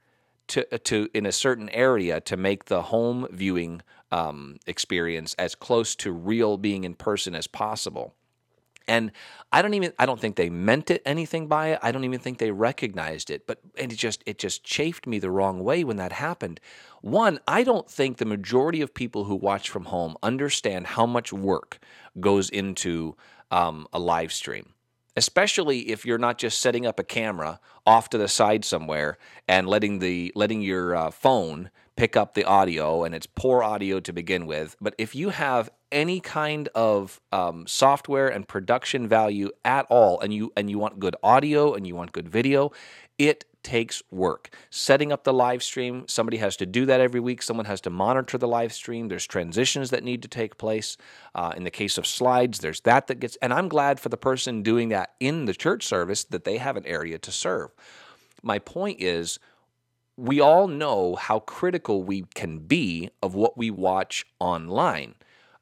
to 0.48 0.64
to 0.80 1.10
in 1.14 1.26
a 1.26 1.32
certain 1.32 1.70
area 1.70 2.22
to 2.22 2.38
make 2.38 2.66
the 2.66 2.84
home 2.84 3.28
viewing 3.32 3.82
um, 4.12 4.58
experience 4.66 5.34
as 5.38 5.56
close 5.56 5.96
to 5.96 6.12
real 6.12 6.58
being 6.58 6.84
in 6.84 6.94
person 6.94 7.36
as 7.36 7.48
possible. 7.48 8.14
And 8.88 9.12
I 9.51 9.62
don't 9.62 9.74
even 9.74 9.94
I 10.00 10.06
don't 10.06 10.20
think 10.20 10.36
they 10.36 10.50
meant 10.50 10.89
it 10.89 11.01
anything 11.06 11.48
by 11.48 11.70
it. 11.70 11.79
I 11.82 11.91
don't 11.91 12.03
even 12.03 12.20
think 12.20 12.38
they 12.38 12.51
recognized 12.51 13.29
it. 13.29 13.48
But 13.48 13.60
and 13.77 13.91
it 13.91 13.98
just 13.98 14.24
it 14.25 14.38
just 14.38 14.63
chafed 14.63 15.08
me 15.08 15.20
the 15.20 15.32
wrong 15.32 15.63
way 15.63 15.84
when 15.84 15.98
that 15.98 16.13
happened. 16.13 16.60
One, 17.01 17.39
I 17.48 17.63
don't 17.63 17.89
think 17.89 18.17
the 18.17 18.25
majority 18.25 18.82
of 18.82 18.94
people 18.94 19.25
who 19.25 19.36
watch 19.36 19.70
from 19.70 19.86
home 19.86 20.15
understand 20.24 20.88
how 20.88 21.06
much 21.06 21.32
work 21.34 21.79
goes 22.20 22.50
into 22.50 23.15
um, 23.51 23.88
a 23.94 24.00
live 24.00 24.34
stream 24.34 24.74
especially 25.17 25.89
if 25.89 26.06
you're 26.06 26.20
not 26.20 26.38
just 26.38 26.60
setting 26.60 26.86
up 26.86 27.00
a 27.00 27.03
camera 27.03 27.60
off 27.88 28.08
to 28.08 28.20
the 28.20 28.27
side 28.27 28.63
somewhere 28.63 29.17
and 29.48 29.67
letting 29.67 29.98
the 29.98 30.32
letting 30.36 30.62
your 30.62 30.96
uh, 30.96 31.10
phone 31.10 31.72
pick 31.98 32.16
up 32.16 32.34
the 32.34 32.44
audio 32.46 33.04
and 33.04 33.13
it's 33.13 33.27
poor 33.27 33.62
audio 33.63 34.00
to 34.00 34.13
begin 34.13 34.46
with 34.46 34.75
but 34.80 34.96
if 34.98 35.16
you 35.16 35.30
have 35.30 35.70
any 35.92 36.20
kind 36.20 36.70
of 36.75 37.20
um, 37.32 37.66
software 37.66 38.27
and 38.27 38.48
production 38.48 39.08
value 39.08 39.50
at 39.66 39.86
all 39.89 40.20
and 40.20 40.34
you 40.34 40.51
and 40.56 40.70
you 40.70 40.77
want 40.77 41.00
good 41.00 41.16
audio 41.24 41.74
and 41.74 41.86
you 41.88 41.96
want 41.96 42.12
good 42.12 42.30
video 42.30 42.72
it 43.18 43.46
takes 43.68 44.01
work. 44.12 44.50
Setting 44.70 45.12
up 45.12 45.25
the 45.25 45.34
live 45.34 45.62
stream, 45.62 46.08
somebody 46.08 46.38
has 46.38 46.56
to 46.56 46.66
do 46.66 46.86
that 46.86 47.01
every 47.01 47.20
week. 47.20 47.42
Someone 47.42 47.66
has 47.66 47.82
to 47.82 47.89
monitor 47.89 48.38
the 48.38 48.48
live 48.48 48.72
stream. 48.72 49.10
There's 49.10 49.27
transitions 49.27 49.89
that 49.89 50.06
need 50.06 50.22
to 50.22 50.30
take 50.30 50.58
place. 50.58 50.96
Uh, 51.36 51.51
in 51.58 51.66
the 51.66 51.72
case 51.72 51.98
of 51.98 52.08
slides, 52.08 52.60
there's 52.60 52.80
that 52.82 53.08
that 53.08 53.20
gets, 53.20 53.36
and 53.42 53.54
I'm 53.54 53.68
glad 53.68 54.00
for 54.00 54.08
the 54.08 54.16
person 54.16 54.63
doing 54.63 54.88
that 54.89 55.16
in 55.20 55.46
the 55.46 55.54
church 55.54 55.84
service 55.84 56.24
that 56.24 56.46
they 56.46 56.60
have 56.60 56.77
an 56.77 56.86
area 56.86 57.18
to 57.18 57.32
serve. 57.32 57.72
My 58.42 58.58
point 58.58 59.01
is, 59.01 59.38
we 60.18 60.42
all 60.42 60.68
know 60.68 61.16
how 61.16 61.40
critical 61.40 62.04
we 62.04 62.26
can 62.34 62.60
be 62.60 63.10
of 63.22 63.36
what 63.36 63.58
we 63.58 63.70
watch 63.70 64.26
online. 64.40 65.16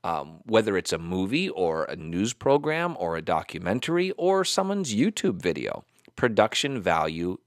Um, 0.04 0.42
whether 0.46 0.78
it's 0.78 0.94
a 0.94 1.00
movie 1.00 1.50
or 1.50 1.86
a 1.86 1.96
news 1.96 2.34
program 2.34 2.96
or 3.00 3.18
a 3.18 3.24
documentary 3.24 4.12
or 4.12 4.46
someone's 4.46 4.94
YouTube 4.94 5.42
video, 5.42 5.84
production 6.16 6.80
value 6.80 7.40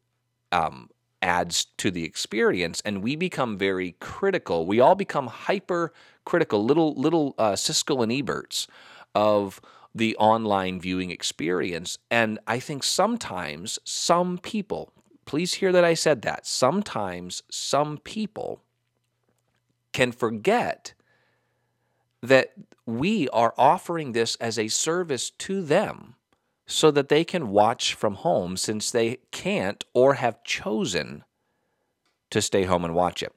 um, 0.51 0.91
adds 1.23 1.67
to 1.79 1.91
the 1.91 2.05
experience, 2.05 2.83
and 2.85 3.03
we 3.03 3.15
become 3.15 3.57
very 3.57 3.95
critical. 4.01 4.67
We 4.67 4.81
all 4.81 4.97
become 4.97 5.29
hyper 5.29 5.93
critical, 6.25 6.65
little 6.65 6.95
little 6.95 7.35
uh, 7.39 7.53
Siskel 7.53 8.03
and 8.03 8.13
Eberts 8.13 8.67
of 9.15 9.61
the 9.95 10.17
online 10.17 10.81
viewing 10.81 11.11
experience. 11.11 11.99
And 12.11 12.39
I 12.47 12.59
think 12.59 12.83
sometimes 12.85 13.79
some 13.85 14.39
people, 14.39 14.93
please 15.29 15.53
hear 15.55 15.73
that 15.73 15.85
I 15.85 15.93
said 15.93 16.23
that, 16.23 16.47
sometimes 16.47 17.43
some 17.51 17.99
people 17.99 18.63
can 19.93 20.11
forget 20.11 20.95
that 22.23 22.55
we 22.87 23.29
are 23.29 23.53
offering 23.59 24.13
this 24.13 24.37
as 24.37 24.59
a 24.59 24.69
service 24.69 25.29
to 25.31 25.61
them 25.61 26.15
so 26.67 26.91
that 26.91 27.11
they 27.11 27.25
can 27.25 27.51
watch 27.51 27.93
from 27.93 28.15
home 28.15 28.57
since 28.57 28.91
they 28.91 29.19
can't 29.31 29.85
or 29.93 30.15
have 30.15 30.43
chosen 30.45 31.25
to 32.31 32.41
stay 32.41 32.65
home 32.65 32.87
and 32.87 32.95
watch 32.95 33.23
it. 33.23 33.35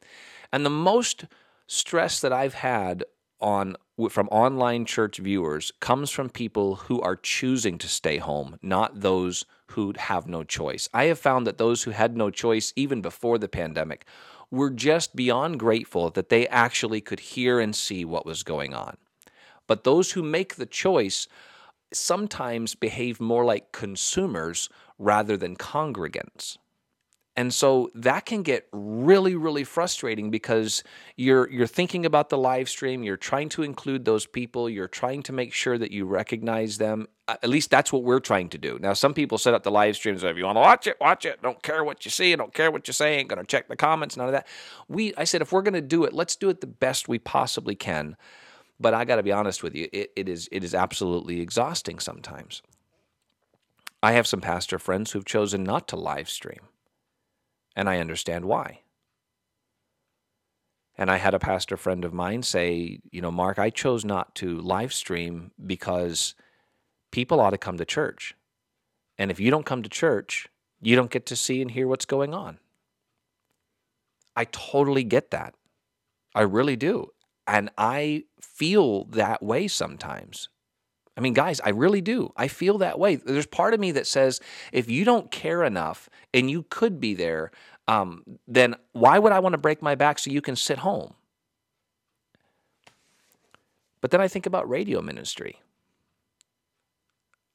And 0.53 0.65
the 0.65 0.69
most 0.69 1.25
stress 1.67 2.21
that 2.21 2.31
I've 2.31 2.53
had 2.53 3.03
on 3.41 3.75
from 4.09 4.27
online 4.29 4.85
church 4.85 5.17
viewers 5.17 5.71
comes 5.79 6.09
from 6.09 6.29
people 6.29 6.75
who 6.75 7.01
are 7.01 7.15
choosing 7.15 7.77
to 7.77 7.87
stay 7.87 8.17
home, 8.17 8.57
not 8.61 9.01
those 9.01 9.45
who 9.67 9.93
have 9.97 10.27
no 10.27 10.43
choice. 10.43 10.89
I 10.93 11.05
have 11.05 11.19
found 11.19 11.45
that 11.47 11.57
those 11.57 11.83
who 11.83 11.91
had 11.91 12.17
no 12.17 12.29
choice 12.29 12.73
even 12.75 13.01
before 13.01 13.37
the 13.37 13.47
pandemic 13.47 14.05
were 14.49 14.69
just 14.69 15.15
beyond 15.15 15.59
grateful 15.59 16.09
that 16.11 16.29
they 16.29 16.47
actually 16.47 17.01
could 17.01 17.19
hear 17.19 17.59
and 17.59 17.75
see 17.75 18.03
what 18.03 18.25
was 18.25 18.43
going 18.43 18.73
on. 18.73 18.97
But 19.67 19.83
those 19.83 20.11
who 20.11 20.23
make 20.23 20.55
the 20.55 20.65
choice 20.65 21.27
sometimes 21.93 22.75
behave 22.75 23.21
more 23.21 23.45
like 23.45 23.71
consumers 23.71 24.69
rather 24.97 25.37
than 25.37 25.55
congregants. 25.55 26.57
And 27.37 27.53
so 27.53 27.89
that 27.95 28.25
can 28.25 28.43
get 28.43 28.67
really, 28.73 29.35
really 29.35 29.63
frustrating 29.63 30.31
because 30.31 30.83
you're 31.15 31.49
you're 31.49 31.67
thinking 31.67 32.05
about 32.05 32.29
the 32.29 32.37
live 32.37 32.67
stream, 32.67 33.03
you're 33.03 33.15
trying 33.15 33.47
to 33.49 33.63
include 33.63 34.03
those 34.03 34.25
people, 34.25 34.69
you're 34.69 34.89
trying 34.89 35.23
to 35.23 35.33
make 35.33 35.53
sure 35.53 35.77
that 35.77 35.91
you 35.91 36.05
recognize 36.05 36.77
them. 36.77 37.07
At 37.29 37.47
least 37.47 37.69
that's 37.69 37.93
what 37.93 38.03
we're 38.03 38.19
trying 38.19 38.49
to 38.49 38.57
do. 38.57 38.77
Now, 38.81 38.91
some 38.91 39.13
people 39.13 39.37
set 39.37 39.53
up 39.53 39.63
the 39.63 39.71
live 39.71 39.95
streams. 39.95 40.23
If 40.23 40.35
you 40.35 40.43
want 40.43 40.57
to 40.57 40.61
watch 40.61 40.87
it, 40.87 40.97
watch 40.99 41.25
it. 41.25 41.41
Don't 41.41 41.63
care 41.63 41.85
what 41.85 42.03
you 42.03 42.11
see. 42.11 42.35
Don't 42.35 42.53
care 42.53 42.69
what 42.69 42.85
you 42.87 42.93
say. 42.93 43.15
Ain't 43.15 43.29
gonna 43.29 43.45
check 43.45 43.69
the 43.69 43.77
comments. 43.77 44.17
None 44.17 44.27
of 44.27 44.33
that. 44.33 44.47
We, 44.89 45.15
I 45.15 45.23
said, 45.23 45.41
if 45.41 45.53
we're 45.53 45.61
gonna 45.61 45.79
do 45.79 46.03
it, 46.03 46.11
let's 46.11 46.35
do 46.35 46.49
it 46.49 46.59
the 46.59 46.67
best 46.67 47.07
we 47.07 47.17
possibly 47.17 47.75
can 47.75 48.17
but 48.81 48.93
I 48.93 49.05
got 49.05 49.17
to 49.17 49.23
be 49.23 49.31
honest 49.31 49.61
with 49.61 49.75
you, 49.75 49.87
it, 49.93 50.11
it 50.15 50.27
is 50.27 50.49
it 50.51 50.63
is 50.63 50.73
absolutely 50.73 51.39
exhausting 51.39 51.99
sometimes. 51.99 52.63
I 54.03 54.13
have 54.13 54.25
some 54.25 54.41
pastor 54.41 54.79
friends 54.79 55.11
who've 55.11 55.25
chosen 55.25 55.63
not 55.63 55.87
to 55.89 55.95
live 55.95 56.27
stream, 56.27 56.61
and 57.75 57.89
I 57.89 57.99
understand 57.99 58.45
why. 58.45 58.81
And 60.97 61.09
I 61.09 61.17
had 61.17 61.33
a 61.33 61.39
pastor 61.39 61.77
friend 61.77 62.05
of 62.05 62.13
mine 62.13 62.43
say, 62.43 62.99
you 63.11 63.21
know, 63.21 63.31
Mark, 63.31 63.57
I 63.57 63.69
chose 63.69 64.05
not 64.05 64.35
to 64.35 64.59
live 64.59 64.93
stream 64.93 65.51
because 65.65 66.35
people 67.11 67.39
ought 67.39 67.51
to 67.51 67.57
come 67.57 67.77
to 67.77 67.85
church. 67.85 68.35
And 69.17 69.31
if 69.31 69.39
you 69.39 69.49
don't 69.51 69.65
come 69.65 69.83
to 69.83 69.89
church, 69.89 70.47
you 70.81 70.95
don't 70.95 71.11
get 71.11 71.25
to 71.27 71.35
see 71.35 71.61
and 71.61 71.71
hear 71.71 71.87
what's 71.87 72.05
going 72.05 72.33
on. 72.33 72.59
I 74.35 74.45
totally 74.45 75.03
get 75.03 75.31
that. 75.31 75.55
I 76.33 76.41
really 76.41 76.75
do. 76.75 77.11
And 77.47 77.69
I 77.77 78.25
feel 78.39 79.05
that 79.05 79.43
way 79.43 79.67
sometimes. 79.67 80.49
I 81.21 81.23
mean, 81.23 81.33
guys, 81.33 81.61
I 81.61 81.69
really 81.69 82.01
do. 82.01 82.33
I 82.35 82.47
feel 82.47 82.79
that 82.79 82.97
way. 82.97 83.15
There's 83.15 83.45
part 83.45 83.75
of 83.75 83.79
me 83.79 83.91
that 83.91 84.07
says 84.07 84.39
if 84.71 84.89
you 84.89 85.05
don't 85.05 85.29
care 85.29 85.63
enough 85.63 86.09
and 86.33 86.49
you 86.49 86.65
could 86.71 86.99
be 86.99 87.13
there, 87.13 87.51
um, 87.87 88.23
then 88.47 88.73
why 88.93 89.19
would 89.19 89.31
I 89.31 89.37
want 89.37 89.53
to 89.53 89.59
break 89.59 89.83
my 89.83 89.93
back 89.93 90.17
so 90.17 90.31
you 90.31 90.41
can 90.41 90.55
sit 90.55 90.79
home? 90.79 91.13
But 94.01 94.09
then 94.09 94.19
I 94.19 94.27
think 94.27 94.47
about 94.47 94.67
radio 94.67 94.99
ministry. 94.99 95.61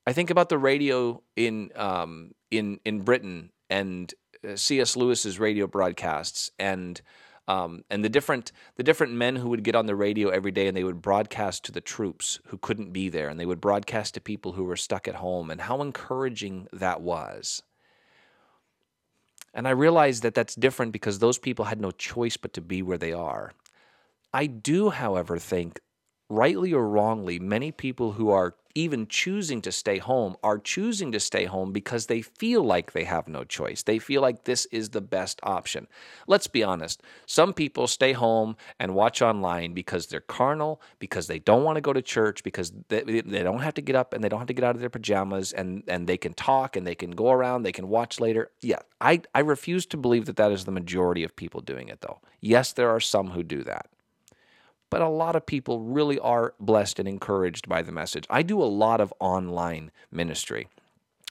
I 0.06 0.12
think 0.12 0.30
about 0.30 0.48
the 0.48 0.58
radio 0.58 1.20
in 1.34 1.72
um, 1.74 2.36
in 2.52 2.78
in 2.84 3.00
Britain 3.00 3.50
and 3.68 4.14
uh, 4.48 4.54
C.S. 4.54 4.96
Lewis's 4.96 5.40
radio 5.40 5.66
broadcasts 5.66 6.52
and 6.56 7.02
um, 7.48 7.84
and 7.90 8.04
the 8.04 8.08
different 8.08 8.52
the 8.76 8.82
different 8.82 9.12
men 9.12 9.36
who 9.36 9.48
would 9.48 9.62
get 9.62 9.76
on 9.76 9.86
the 9.86 9.94
radio 9.94 10.28
every 10.28 10.50
day 10.50 10.66
and 10.66 10.76
they 10.76 10.84
would 10.84 11.02
broadcast 11.02 11.64
to 11.64 11.72
the 11.72 11.80
troops 11.80 12.40
who 12.46 12.58
couldn't 12.58 12.92
be 12.92 13.08
there 13.08 13.28
and 13.28 13.38
they 13.38 13.46
would 13.46 13.60
broadcast 13.60 14.14
to 14.14 14.20
people 14.20 14.52
who 14.52 14.64
were 14.64 14.76
stuck 14.76 15.06
at 15.06 15.16
home 15.16 15.50
and 15.50 15.60
how 15.60 15.80
encouraging 15.80 16.66
that 16.72 17.00
was. 17.00 17.62
And 19.54 19.66
i 19.66 19.70
realized 19.70 20.22
that 20.22 20.34
that's 20.34 20.54
different 20.54 20.92
because 20.92 21.18
those 21.18 21.38
people 21.38 21.66
had 21.66 21.80
no 21.80 21.90
choice 21.90 22.36
but 22.36 22.52
to 22.54 22.60
be 22.60 22.82
where 22.82 22.98
they 22.98 23.12
are. 23.12 23.52
I 24.32 24.46
do 24.46 24.90
however 24.90 25.38
think 25.38 25.80
rightly 26.28 26.72
or 26.72 26.86
wrongly 26.88 27.38
many 27.38 27.70
people 27.72 28.12
who 28.12 28.30
are 28.30 28.54
even 28.76 29.06
choosing 29.06 29.62
to 29.62 29.72
stay 29.72 29.96
home 29.96 30.36
are 30.42 30.58
choosing 30.58 31.10
to 31.10 31.18
stay 31.18 31.46
home 31.46 31.72
because 31.72 32.06
they 32.06 32.20
feel 32.20 32.62
like 32.62 32.92
they 32.92 33.04
have 33.04 33.26
no 33.26 33.42
choice. 33.42 33.82
They 33.82 33.98
feel 33.98 34.20
like 34.20 34.44
this 34.44 34.66
is 34.66 34.90
the 34.90 35.00
best 35.00 35.40
option. 35.42 35.88
Let's 36.26 36.46
be 36.46 36.62
honest. 36.62 37.02
Some 37.24 37.54
people 37.54 37.86
stay 37.86 38.12
home 38.12 38.56
and 38.78 38.94
watch 38.94 39.22
online 39.22 39.72
because 39.72 40.06
they're 40.06 40.20
carnal, 40.20 40.82
because 40.98 41.26
they 41.26 41.38
don't 41.38 41.64
want 41.64 41.76
to 41.76 41.80
go 41.80 41.94
to 41.94 42.02
church, 42.02 42.42
because 42.44 42.70
they, 42.88 43.00
they 43.02 43.42
don't 43.42 43.60
have 43.60 43.74
to 43.74 43.82
get 43.82 43.96
up 43.96 44.12
and 44.12 44.22
they 44.22 44.28
don't 44.28 44.40
have 44.40 44.48
to 44.48 44.54
get 44.54 44.64
out 44.64 44.74
of 44.74 44.80
their 44.80 44.90
pajamas 44.90 45.52
and, 45.52 45.82
and 45.88 46.06
they 46.06 46.18
can 46.18 46.34
talk 46.34 46.76
and 46.76 46.86
they 46.86 46.94
can 46.94 47.12
go 47.12 47.30
around, 47.30 47.62
they 47.62 47.72
can 47.72 47.88
watch 47.88 48.20
later. 48.20 48.50
Yeah, 48.60 48.80
I, 49.00 49.22
I 49.34 49.40
refuse 49.40 49.86
to 49.86 49.96
believe 49.96 50.26
that 50.26 50.36
that 50.36 50.52
is 50.52 50.66
the 50.66 50.70
majority 50.70 51.24
of 51.24 51.34
people 51.34 51.62
doing 51.62 51.88
it, 51.88 52.02
though. 52.02 52.20
Yes, 52.42 52.74
there 52.74 52.90
are 52.90 53.00
some 53.00 53.30
who 53.30 53.42
do 53.42 53.62
that 53.64 53.88
but 54.90 55.02
a 55.02 55.08
lot 55.08 55.36
of 55.36 55.46
people 55.46 55.80
really 55.80 56.18
are 56.18 56.54
blessed 56.60 56.98
and 56.98 57.08
encouraged 57.08 57.68
by 57.68 57.82
the 57.82 57.92
message. 57.92 58.26
I 58.30 58.42
do 58.42 58.62
a 58.62 58.64
lot 58.64 59.00
of 59.00 59.12
online 59.20 59.90
ministry. 60.10 60.68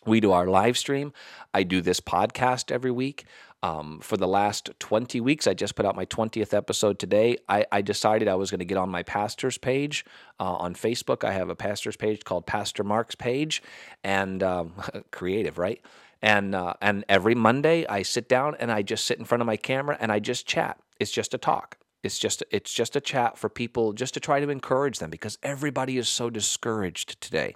We 0.05 0.19
do 0.19 0.31
our 0.31 0.47
live 0.47 0.77
stream. 0.77 1.13
I 1.53 1.63
do 1.63 1.81
this 1.81 1.99
podcast 1.99 2.71
every 2.71 2.91
week. 2.91 3.25
Um, 3.63 3.99
for 3.99 4.15
the 4.15 4.27
last 4.27 4.69
20 4.77 5.19
weeks, 5.21 5.47
I 5.47 5.55
just 5.55 5.73
put 5.73 5.87
out 5.87 5.95
my 5.95 6.05
20th 6.05 6.53
episode 6.53 6.99
today. 6.99 7.37
I, 7.49 7.65
I 7.71 7.81
decided 7.81 8.27
I 8.27 8.35
was 8.35 8.51
going 8.51 8.59
to 8.59 8.65
get 8.65 8.77
on 8.77 8.89
my 8.89 9.01
pastor's 9.01 9.57
page 9.57 10.05
uh, 10.39 10.43
on 10.43 10.75
Facebook. 10.75 11.23
I 11.23 11.31
have 11.31 11.49
a 11.49 11.55
pastor's 11.55 11.95
page 11.95 12.23
called 12.23 12.45
Pastor 12.45 12.83
Mark's 12.83 13.15
Page, 13.15 13.63
and 14.03 14.43
um, 14.43 14.73
creative, 15.11 15.57
right? 15.57 15.81
And 16.21 16.53
uh, 16.53 16.73
and 16.81 17.05
every 17.09 17.33
Monday, 17.33 17.87
I 17.87 18.03
sit 18.03 18.29
down 18.29 18.55
and 18.59 18.71
I 18.71 18.83
just 18.83 19.05
sit 19.05 19.17
in 19.17 19.25
front 19.25 19.41
of 19.41 19.47
my 19.47 19.57
camera 19.57 19.97
and 19.99 20.11
I 20.11 20.19
just 20.19 20.45
chat. 20.45 20.79
It's 20.99 21.11
just 21.11 21.33
a 21.33 21.39
talk. 21.39 21.77
It's 22.05 22.19
just 22.19 22.43
it's 22.51 22.71
just 22.71 22.95
a 22.95 23.01
chat 23.01 23.35
for 23.35 23.49
people 23.49 23.91
just 23.91 24.13
to 24.13 24.19
try 24.19 24.39
to 24.39 24.49
encourage 24.49 24.99
them 24.99 25.09
because 25.09 25.39
everybody 25.41 25.97
is 25.97 26.07
so 26.07 26.29
discouraged 26.29 27.19
today. 27.19 27.55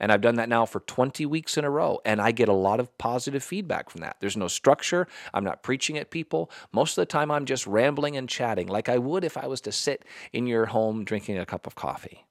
And 0.00 0.10
I've 0.10 0.22
done 0.22 0.36
that 0.36 0.48
now 0.48 0.64
for 0.64 0.80
20 0.80 1.26
weeks 1.26 1.58
in 1.58 1.64
a 1.64 1.70
row, 1.70 2.00
and 2.04 2.20
I 2.20 2.32
get 2.32 2.48
a 2.48 2.54
lot 2.54 2.80
of 2.80 2.96
positive 2.96 3.44
feedback 3.44 3.90
from 3.90 4.00
that. 4.00 4.16
There's 4.20 4.38
no 4.38 4.48
structure. 4.48 5.06
I'm 5.34 5.44
not 5.44 5.62
preaching 5.62 5.98
at 5.98 6.10
people. 6.10 6.50
Most 6.72 6.96
of 6.96 7.02
the 7.02 7.06
time, 7.06 7.30
I'm 7.30 7.44
just 7.44 7.66
rambling 7.66 8.16
and 8.16 8.26
chatting 8.26 8.68
like 8.68 8.88
I 8.88 8.96
would 8.96 9.22
if 9.22 9.36
I 9.36 9.46
was 9.46 9.60
to 9.62 9.72
sit 9.72 10.06
in 10.32 10.46
your 10.46 10.66
home 10.66 11.04
drinking 11.04 11.38
a 11.38 11.44
cup 11.46 11.66
of 11.66 11.74
coffee. 11.74 12.24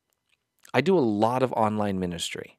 I 0.74 0.82
do 0.82 0.98
a 0.98 1.00
lot 1.00 1.44
of 1.44 1.54
online 1.54 2.00
ministry. 2.00 2.58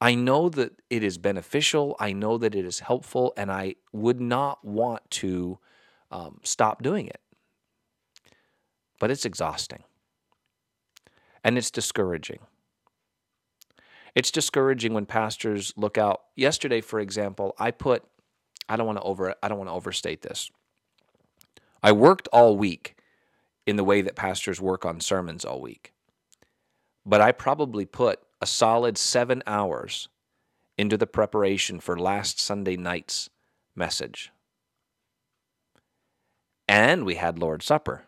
I 0.00 0.14
know 0.14 0.48
that 0.48 0.72
it 0.88 1.02
is 1.02 1.18
beneficial. 1.18 1.96
I 2.00 2.14
know 2.14 2.38
that 2.38 2.54
it 2.54 2.64
is 2.64 2.80
helpful, 2.80 3.34
and 3.36 3.52
I 3.52 3.74
would 3.92 4.22
not 4.22 4.64
want 4.64 5.02
to 5.22 5.58
um, 6.10 6.40
stop 6.42 6.82
doing 6.82 7.08
it. 7.08 7.20
But 8.98 9.10
it's 9.10 9.24
exhausting 9.24 9.84
and 11.44 11.58
it's 11.58 11.70
discouraging. 11.70 12.40
It's 14.14 14.30
discouraging 14.30 14.94
when 14.94 15.06
pastors 15.06 15.74
look 15.76 15.98
out. 15.98 16.22
Yesterday, 16.34 16.80
for 16.80 16.98
example, 16.98 17.54
I 17.58 17.70
put 17.70 18.04
I 18.68 18.76
don't 18.76 18.86
want 18.86 18.98
to 18.98 19.04
over 19.04 19.34
I 19.42 19.48
don't 19.48 19.58
want 19.58 19.68
to 19.68 19.74
overstate 19.74 20.22
this. 20.22 20.50
I 21.82 21.92
worked 21.92 22.28
all 22.32 22.56
week 22.56 22.96
in 23.66 23.76
the 23.76 23.84
way 23.84 24.00
that 24.00 24.16
pastors 24.16 24.60
work 24.60 24.84
on 24.84 25.00
sermons 25.00 25.44
all 25.44 25.60
week. 25.60 25.92
But 27.04 27.20
I 27.20 27.32
probably 27.32 27.84
put 27.84 28.20
a 28.40 28.46
solid 28.46 28.98
7 28.98 29.42
hours 29.46 30.08
into 30.76 30.96
the 30.96 31.06
preparation 31.06 31.80
for 31.80 31.98
last 31.98 32.40
Sunday 32.40 32.76
night's 32.76 33.30
message. 33.74 34.32
And 36.68 37.04
we 37.04 37.14
had 37.14 37.38
Lord's 37.38 37.66
Supper. 37.66 38.04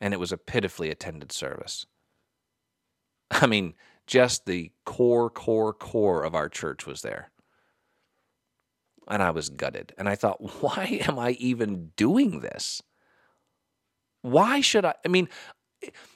And 0.00 0.14
it 0.14 0.20
was 0.20 0.32
a 0.32 0.38
pitifully 0.38 0.90
attended 0.90 1.32
service. 1.32 1.86
I 3.30 3.46
mean, 3.46 3.74
just 4.06 4.46
the 4.46 4.72
core, 4.84 5.30
core, 5.30 5.72
core 5.72 6.24
of 6.24 6.34
our 6.34 6.48
church 6.48 6.86
was 6.86 7.02
there. 7.02 7.30
And 9.08 9.22
I 9.22 9.30
was 9.30 9.48
gutted. 9.48 9.92
And 9.98 10.08
I 10.08 10.14
thought, 10.14 10.40
why 10.62 11.02
am 11.06 11.18
I 11.18 11.32
even 11.32 11.90
doing 11.96 12.40
this? 12.40 12.82
Why 14.22 14.60
should 14.60 14.84
I? 14.84 14.94
I 15.04 15.08
mean, 15.08 15.28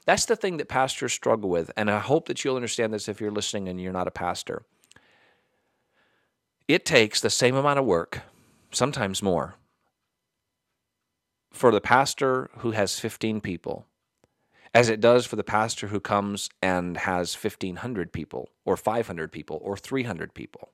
that's 0.04 0.26
the 0.26 0.36
thing 0.36 0.58
that 0.58 0.68
pastors 0.68 1.12
struggle 1.12 1.48
with. 1.48 1.70
And 1.76 1.90
I 1.90 1.98
hope 1.98 2.28
that 2.28 2.44
you'll 2.44 2.56
understand 2.56 2.92
this 2.92 3.08
if 3.08 3.20
you're 3.20 3.30
listening 3.30 3.68
and 3.68 3.80
you're 3.80 3.92
not 3.92 4.08
a 4.08 4.12
pastor. 4.12 4.64
It 6.68 6.84
takes 6.84 7.20
the 7.20 7.30
same 7.30 7.56
amount 7.56 7.78
of 7.78 7.84
work, 7.84 8.22
sometimes 8.70 9.22
more, 9.22 9.56
for 11.54 11.70
the 11.70 11.80
pastor 11.80 12.50
who 12.58 12.72
has 12.72 12.98
15 12.98 13.40
people 13.40 13.86
as 14.74 14.88
it 14.88 15.00
does 15.00 15.24
for 15.24 15.36
the 15.36 15.44
pastor 15.44 15.86
who 15.86 16.00
comes 16.00 16.50
and 16.60 16.96
has 16.96 17.32
1,500 17.32 18.12
people, 18.12 18.50
or 18.64 18.76
500 18.76 19.30
people, 19.30 19.60
or 19.62 19.76
300 19.76 20.34
people. 20.34 20.72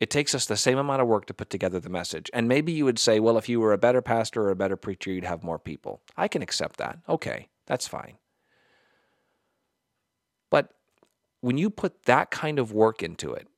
It 0.00 0.10
takes 0.10 0.34
us 0.34 0.44
the 0.44 0.56
same 0.56 0.76
amount 0.76 1.00
of 1.00 1.08
work 1.08 1.24
to 1.26 1.34
put 1.34 1.48
together 1.48 1.80
the 1.80 1.88
message. 1.88 2.30
And 2.34 2.46
maybe 2.46 2.70
you 2.70 2.84
would 2.84 2.98
say, 2.98 3.18
well, 3.18 3.38
if 3.38 3.48
you 3.48 3.58
were 3.58 3.72
a 3.72 3.78
better 3.78 4.02
pastor 4.02 4.42
or 4.42 4.50
a 4.50 4.56
better 4.56 4.76
preacher, 4.76 5.10
you'd 5.10 5.24
have 5.24 5.42
more 5.42 5.58
people. 5.58 6.02
I 6.16 6.28
can 6.28 6.42
accept 6.42 6.76
that. 6.76 6.98
Okay, 7.08 7.48
that's 7.66 7.88
fine. 7.88 8.18
But 10.50 10.74
when 11.40 11.56
you 11.56 11.70
put 11.70 12.04
that 12.04 12.30
kind 12.30 12.58
of 12.58 12.70
work 12.70 13.02
into 13.02 13.32
it, 13.32 13.48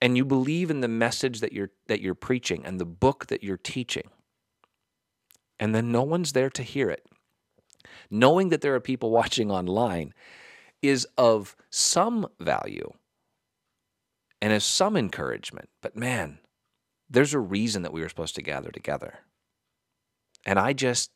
and 0.00 0.16
you 0.16 0.24
believe 0.24 0.70
in 0.70 0.80
the 0.80 0.88
message 0.88 1.40
that 1.40 1.52
you're 1.52 1.70
that 1.88 2.00
you're 2.00 2.14
preaching 2.14 2.64
and 2.64 2.80
the 2.80 2.86
book 2.86 3.26
that 3.26 3.42
you're 3.42 3.56
teaching, 3.56 4.08
and 5.58 5.74
then 5.74 5.92
no 5.92 6.02
one's 6.02 6.32
there 6.32 6.50
to 6.50 6.62
hear 6.62 6.90
it, 6.90 7.06
knowing 8.10 8.48
that 8.50 8.60
there 8.60 8.74
are 8.74 8.80
people 8.80 9.10
watching 9.20 9.50
online 9.50 10.14
is 10.82 11.06
of 11.16 11.56
some 11.70 12.26
value 12.38 12.92
and 14.40 14.52
is 14.52 14.64
some 14.64 14.96
encouragement. 14.96 15.68
But 15.82 15.96
man, 15.96 16.38
there's 17.10 17.34
a 17.34 17.40
reason 17.40 17.82
that 17.82 17.92
we 17.92 18.00
were 18.00 18.08
supposed 18.08 18.36
to 18.36 18.42
gather 18.42 18.70
together. 18.70 19.20
And 20.44 20.58
I 20.58 20.72
just, 20.72 21.10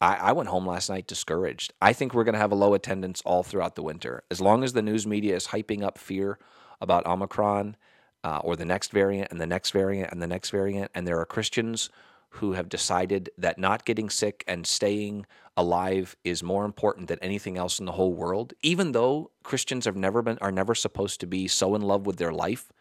I, 0.00 0.16
I 0.16 0.32
went 0.32 0.50
home 0.50 0.66
last 0.66 0.90
night 0.90 1.06
discouraged. 1.06 1.72
I 1.80 1.92
think 1.92 2.12
we're 2.12 2.24
going 2.24 2.34
to 2.34 2.40
have 2.40 2.52
a 2.52 2.56
low 2.56 2.74
attendance 2.74 3.22
all 3.24 3.42
throughout 3.42 3.74
the 3.74 3.82
winter. 3.82 4.22
As 4.30 4.40
long 4.40 4.62
as 4.62 4.72
the 4.72 4.82
news 4.82 5.06
media 5.06 5.34
is 5.34 5.48
hyping 5.48 5.82
up 5.82 5.98
fear 5.98 6.38
about 6.80 7.06
Omicron 7.06 7.76
uh, 8.22 8.38
or 8.38 8.56
the 8.56 8.64
next 8.64 8.92
variant 8.92 9.30
and 9.30 9.40
the 9.40 9.46
next 9.46 9.70
variant 9.70 10.12
and 10.12 10.20
the 10.20 10.26
next 10.26 10.50
variant, 10.50 10.90
and 10.94 11.06
there 11.06 11.18
are 11.18 11.26
Christians 11.26 11.90
who 12.34 12.52
have 12.52 12.68
decided 12.68 13.30
that 13.38 13.58
not 13.58 13.84
getting 13.84 14.10
sick 14.10 14.42
and 14.48 14.66
staying 14.66 15.24
alive 15.56 16.16
is 16.24 16.42
more 16.42 16.64
important 16.64 17.06
than 17.06 17.18
anything 17.20 17.56
else 17.56 17.78
in 17.78 17.86
the 17.86 17.92
whole 17.92 18.12
world, 18.12 18.52
even 18.62 18.92
though 18.92 19.30
Christians 19.44 19.84
have 19.84 19.96
never 19.96 20.20
been 20.20 20.38
are 20.40 20.50
never 20.50 20.74
supposed 20.74 21.20
to 21.20 21.26
be 21.26 21.46
so 21.46 21.74
in 21.74 21.82
love 21.82 22.06
with 22.06 22.16
their 22.16 22.32
life 22.32 22.72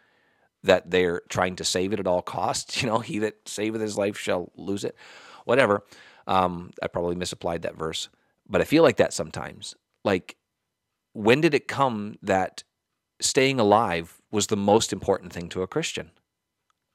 that 0.63 0.89
they're 0.89 1.21
trying 1.29 1.55
to 1.57 1.63
save 1.63 1.93
it 1.93 1.99
at 1.99 2.07
all 2.07 2.21
costs. 2.21 2.73
You 2.81 2.89
know, 2.89 2.99
he 2.99 3.19
that 3.19 3.47
saveth 3.47 3.81
his 3.81 3.97
life 3.97 4.17
shall 4.17 4.51
lose 4.55 4.83
it. 4.83 4.95
Whatever. 5.45 5.83
Um, 6.25 6.71
I 6.81 6.87
probably 6.87 7.15
misapplied 7.15 7.61
that 7.61 7.77
verse, 7.77 8.09
but 8.49 8.61
I 8.61 8.63
feel 8.63 8.81
like 8.81 8.97
that 8.97 9.13
sometimes. 9.13 9.75
Like, 10.03 10.37
when 11.13 11.41
did 11.41 11.53
it 11.53 11.67
come 11.67 12.17
that 12.21 12.63
staying 13.21 13.59
alive 13.59 14.21
was 14.31 14.47
the 14.47 14.57
most 14.57 14.91
important 14.93 15.31
thing 15.31 15.49
to 15.49 15.61
a 15.61 15.67
Christian? 15.67 16.11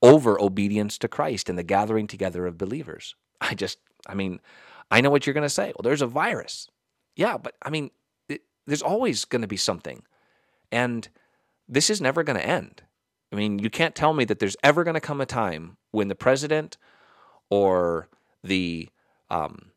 Over 0.02 0.40
obedience 0.40 0.98
to 0.98 1.08
Christ 1.08 1.48
and 1.48 1.58
the 1.58 1.62
gathering 1.62 2.06
together 2.06 2.46
of 2.46 2.58
believers. 2.58 3.14
I 3.40 3.54
just, 3.54 3.78
I 4.06 4.14
mean, 4.14 4.40
I 4.90 5.00
know 5.00 5.10
what 5.10 5.26
you're 5.26 5.34
going 5.34 5.42
to 5.42 5.48
say. 5.48 5.66
Well, 5.66 5.82
there's 5.82 6.02
a 6.02 6.06
virus. 6.06 6.68
Yeah, 7.16 7.36
but 7.36 7.56
I 7.62 7.70
mean, 7.70 7.90
it, 8.28 8.42
there's 8.66 8.82
always 8.82 9.24
going 9.24 9.42
to 9.42 9.48
be 9.48 9.56
something. 9.56 10.02
And 10.70 11.08
this 11.68 11.90
is 11.90 12.00
never 12.00 12.22
going 12.22 12.38
to 12.38 12.46
end. 12.46 12.82
I 13.32 13.36
mean, 13.36 13.58
you 13.58 13.70
can't 13.70 13.94
tell 13.94 14.14
me 14.14 14.24
that 14.24 14.38
there's 14.38 14.56
ever 14.62 14.84
going 14.84 14.94
to 14.94 15.00
come 15.00 15.20
a 15.20 15.26
time 15.26 15.76
when 15.90 16.08
the 16.08 16.14
president 16.14 16.78
or 17.50 18.08
the 18.42 18.88
um, 19.30 19.72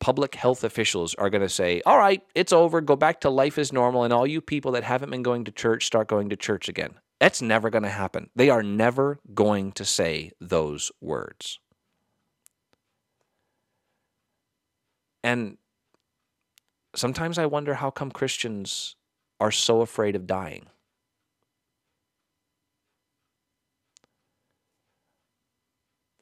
public 0.00 0.34
health 0.34 0.64
officials 0.64 1.14
are 1.14 1.30
going 1.30 1.42
to 1.42 1.48
say, 1.48 1.80
all 1.86 1.98
right, 1.98 2.22
it's 2.34 2.52
over, 2.52 2.80
go 2.80 2.96
back 2.96 3.20
to 3.20 3.30
life 3.30 3.56
as 3.56 3.72
normal, 3.72 4.04
and 4.04 4.12
all 4.12 4.26
you 4.26 4.40
people 4.40 4.72
that 4.72 4.84
haven't 4.84 5.10
been 5.10 5.22
going 5.22 5.44
to 5.44 5.52
church 5.52 5.86
start 5.86 6.08
going 6.08 6.28
to 6.28 6.36
church 6.36 6.68
again. 6.68 6.94
That's 7.22 7.40
never 7.40 7.70
going 7.70 7.84
to 7.84 7.88
happen. 7.88 8.30
They 8.34 8.50
are 8.50 8.64
never 8.64 9.20
going 9.32 9.70
to 9.74 9.84
say 9.84 10.32
those 10.40 10.90
words. 11.00 11.60
And 15.22 15.56
sometimes 16.96 17.38
I 17.38 17.46
wonder 17.46 17.74
how 17.74 17.92
come 17.92 18.10
Christians 18.10 18.96
are 19.38 19.52
so 19.52 19.82
afraid 19.82 20.16
of 20.16 20.26
dying. 20.26 20.66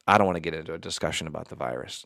I 0.05 0.19
don't 0.19 0.27
want 0.27 0.35
to 0.35 0.39
get 0.39 0.53
into 0.53 0.75
a 0.75 0.77
discussion 0.77 1.25
about 1.25 1.47
the 1.47 1.55
virus. 1.55 2.05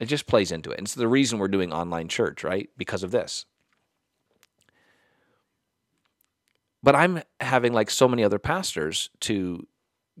It 0.00 0.04
just 0.04 0.26
plays 0.26 0.52
into 0.52 0.70
it. 0.70 0.76
And 0.76 0.86
it's 0.86 0.94
the 0.94 1.08
reason 1.08 1.38
we're 1.38 1.48
doing 1.48 1.72
online 1.72 2.08
church, 2.08 2.44
right? 2.44 2.68
Because 2.76 3.02
of 3.02 3.10
this. 3.10 3.46
But 6.82 6.94
I'm 6.94 7.22
having, 7.40 7.72
like 7.72 7.90
so 7.90 8.08
many 8.08 8.22
other 8.22 8.38
pastors, 8.38 9.10
to 9.20 9.66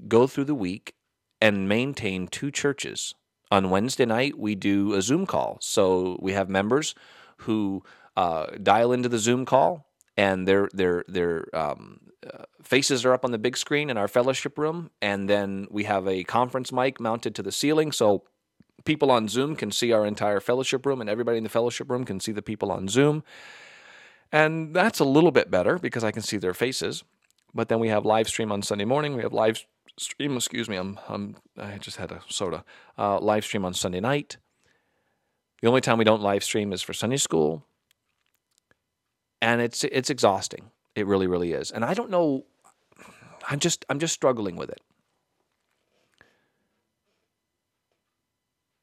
go 0.06 0.26
through 0.26 0.44
the 0.44 0.54
week 0.54 0.94
and 1.40 1.68
maintain 1.68 2.26
two 2.26 2.50
churches. 2.50 3.14
On 3.50 3.70
Wednesday 3.70 4.04
night, 4.04 4.38
we 4.38 4.54
do 4.54 4.94
a 4.94 5.02
Zoom 5.02 5.24
call. 5.24 5.58
So 5.60 6.18
we 6.20 6.32
have 6.32 6.48
members 6.48 6.94
who 7.38 7.82
uh, 8.16 8.46
dial 8.62 8.92
into 8.92 9.08
the 9.08 9.18
Zoom 9.18 9.46
call, 9.46 9.86
and 10.16 10.46
their 10.46 10.68
their 10.74 11.04
their 11.08 11.46
um, 11.56 12.00
uh, 12.26 12.44
faces 12.62 13.04
are 13.04 13.14
up 13.14 13.24
on 13.24 13.30
the 13.30 13.38
big 13.38 13.56
screen 13.56 13.88
in 13.88 13.96
our 13.96 14.08
fellowship 14.08 14.58
room, 14.58 14.90
and 15.00 15.30
then 15.30 15.68
we 15.70 15.84
have 15.84 16.06
a 16.08 16.24
conference 16.24 16.72
mic 16.72 17.00
mounted 17.00 17.34
to 17.36 17.42
the 17.42 17.52
ceiling, 17.52 17.92
so 17.92 18.24
people 18.84 19.10
on 19.10 19.28
Zoom 19.28 19.54
can 19.54 19.70
see 19.70 19.92
our 19.92 20.04
entire 20.04 20.40
fellowship 20.40 20.84
room, 20.84 21.00
and 21.00 21.08
everybody 21.08 21.38
in 21.38 21.44
the 21.44 21.48
fellowship 21.48 21.88
room 21.88 22.04
can 22.04 22.18
see 22.20 22.32
the 22.32 22.42
people 22.42 22.72
on 22.72 22.88
Zoom. 22.88 23.22
And 24.32 24.74
that's 24.74 24.98
a 24.98 25.04
little 25.04 25.30
bit 25.30 25.50
better 25.50 25.78
because 25.78 26.04
I 26.04 26.10
can 26.10 26.22
see 26.22 26.36
their 26.36 26.54
faces. 26.54 27.04
But 27.54 27.68
then 27.68 27.80
we 27.80 27.88
have 27.88 28.04
live 28.04 28.28
stream 28.28 28.52
on 28.52 28.62
Sunday 28.62 28.84
morning. 28.84 29.16
We 29.16 29.22
have 29.22 29.32
live 29.32 29.64
stream, 29.98 30.36
excuse 30.36 30.68
me, 30.68 30.76
I'm, 30.76 30.98
I'm 31.08 31.36
I 31.56 31.78
just 31.78 31.96
had 31.96 32.12
a 32.12 32.20
soda. 32.28 32.64
Uh, 32.96 33.18
live 33.20 33.44
stream 33.44 33.64
on 33.64 33.74
Sunday 33.74 34.00
night. 34.00 34.36
The 35.60 35.68
only 35.68 35.80
time 35.80 35.98
we 35.98 36.04
don't 36.04 36.22
live 36.22 36.44
stream 36.44 36.72
is 36.72 36.82
for 36.82 36.92
Sunday 36.92 37.16
school. 37.16 37.64
And 39.40 39.60
it's 39.60 39.84
it's 39.84 40.10
exhausting. 40.10 40.70
It 40.94 41.06
really, 41.06 41.26
really 41.26 41.52
is. 41.52 41.70
And 41.70 41.84
I 41.84 41.94
don't 41.94 42.10
know. 42.10 42.44
I'm 43.48 43.58
just 43.58 43.84
I'm 43.88 43.98
just 43.98 44.14
struggling 44.14 44.56
with 44.56 44.70
it. 44.70 44.80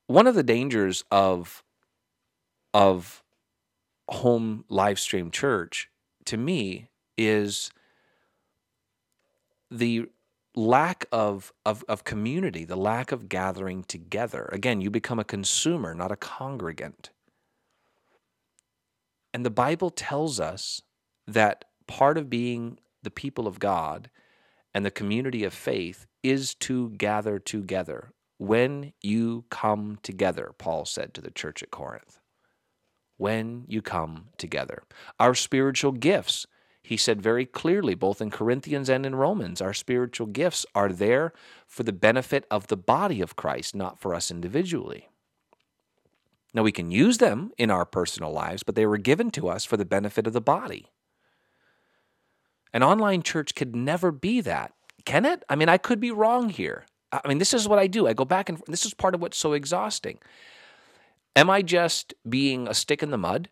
One 0.08 0.28
of 0.28 0.36
the 0.36 0.44
dangers 0.44 1.04
of 1.12 1.64
of 2.74 3.24
home 4.10 4.66
live 4.70 5.00
stream 5.00 5.32
church 5.32 5.90
to 6.26 6.38
me 6.38 6.90
is 7.18 7.72
the 9.72 10.06
lack 10.56 11.06
of, 11.12 11.52
of, 11.66 11.84
of 11.88 12.04
community, 12.04 12.66
the 12.66 12.78
lack 12.78 13.12
of 13.12 13.28
gathering 13.30 13.84
together. 13.84 14.50
Again, 14.52 14.82
you 14.82 14.90
become 14.90 15.20
a 15.20 15.24
consumer, 15.24 15.94
not 15.94 16.12
a 16.12 16.16
congregant. 16.16 17.10
And 19.34 19.46
the 19.46 19.50
Bible 19.50 19.90
tells 19.90 20.40
us 20.40 20.82
that 21.28 21.66
part 21.88 22.18
of 22.18 22.30
being 22.30 22.80
the 23.04 23.12
people 23.12 23.48
of 23.48 23.60
God 23.60 24.10
and 24.74 24.86
the 24.86 24.92
community 24.92 25.44
of 25.44 25.54
faith 25.54 26.08
is 26.24 26.56
to 26.56 26.90
gather 26.92 27.38
together. 27.38 28.14
When 28.38 28.94
you 29.02 29.46
come 29.50 30.00
together, 30.04 30.52
Paul 30.58 30.86
said 30.86 31.14
to 31.14 31.22
the 31.22 31.32
church 31.32 31.62
at 31.64 31.72
Corinth 31.72 32.20
when 33.18 33.66
you 33.68 33.82
come 33.82 34.28
together. 34.38 34.84
Our 35.20 35.34
spiritual 35.34 35.92
gifts, 35.94 36.46
He 36.86 36.98
said 36.98 37.20
very 37.20 37.48
clearly, 37.48 37.96
both 37.96 38.22
in 38.22 38.30
Corinthians 38.30 38.90
and 38.90 39.08
in 39.08 39.16
Romans, 39.16 39.60
our 39.60 39.74
spiritual 39.74 40.28
gifts 40.28 40.68
are 40.76 40.90
there 40.90 41.34
for 41.66 41.82
the 41.82 41.92
benefit 41.92 42.46
of 42.52 42.68
the 42.68 42.78
body 42.78 43.22
of 43.22 43.36
Christ, 43.36 43.74
not 43.74 44.00
for 44.00 44.14
us 44.14 44.30
individually. 44.30 45.10
Now, 46.54 46.62
we 46.62 46.72
can 46.72 46.92
use 46.92 47.18
them 47.18 47.52
in 47.58 47.72
our 47.72 47.86
personal 47.86 48.32
lives, 48.32 48.62
but 48.62 48.76
they 48.76 48.86
were 48.86 49.00
given 49.00 49.32
to 49.32 49.50
us 49.50 49.66
for 49.66 49.78
the 49.78 49.84
benefit 49.84 50.28
of 50.28 50.34
the 50.34 50.42
body. 50.42 50.92
An 52.72 52.84
online 52.84 53.24
church 53.24 53.56
could 53.56 53.76
never 53.76 54.12
be 54.12 54.40
that. 54.42 54.74
Can 55.06 55.26
it? 55.26 55.42
I 55.50 55.56
mean, 55.56 55.70
I 55.70 55.80
could 55.80 56.00
be 56.00 56.12
wrong 56.12 56.50
here. 56.50 56.86
I 57.12 57.28
mean, 57.28 57.40
this 57.40 57.54
is 57.54 57.68
what 57.68 57.80
I 57.80 57.88
do. 57.88 58.06
I 58.08 58.14
go 58.14 58.26
back 58.26 58.48
and 58.48 58.62
this 58.68 58.86
is 58.86 58.94
part 58.94 59.16
of 59.16 59.22
what's 59.22 59.38
so 59.38 59.54
exhausting. 59.54 60.20
Am 61.36 61.50
I 61.50 61.62
just 61.62 62.14
being 62.28 62.68
a 62.68 62.74
stick 62.74 63.04
in 63.04 63.12
the 63.12 63.18
mud 63.18 63.50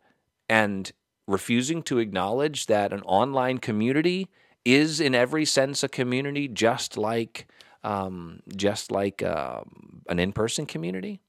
and 0.49 0.91
refusing 1.27 1.83
to 1.83 1.99
acknowledge 1.99 2.67
that 2.67 2.93
an 2.93 3.01
online 3.03 3.57
community 3.57 4.29
is, 4.65 4.99
in 4.99 5.13
every 5.15 5.45
sense, 5.45 5.83
a 5.83 5.89
community 5.89 6.47
just 6.47 6.97
like 6.97 7.47
um, 7.83 8.41
just 8.55 8.91
like 8.91 9.21
um, 9.23 10.01
an 10.07 10.19
in-person 10.19 10.65
community? 10.65 11.21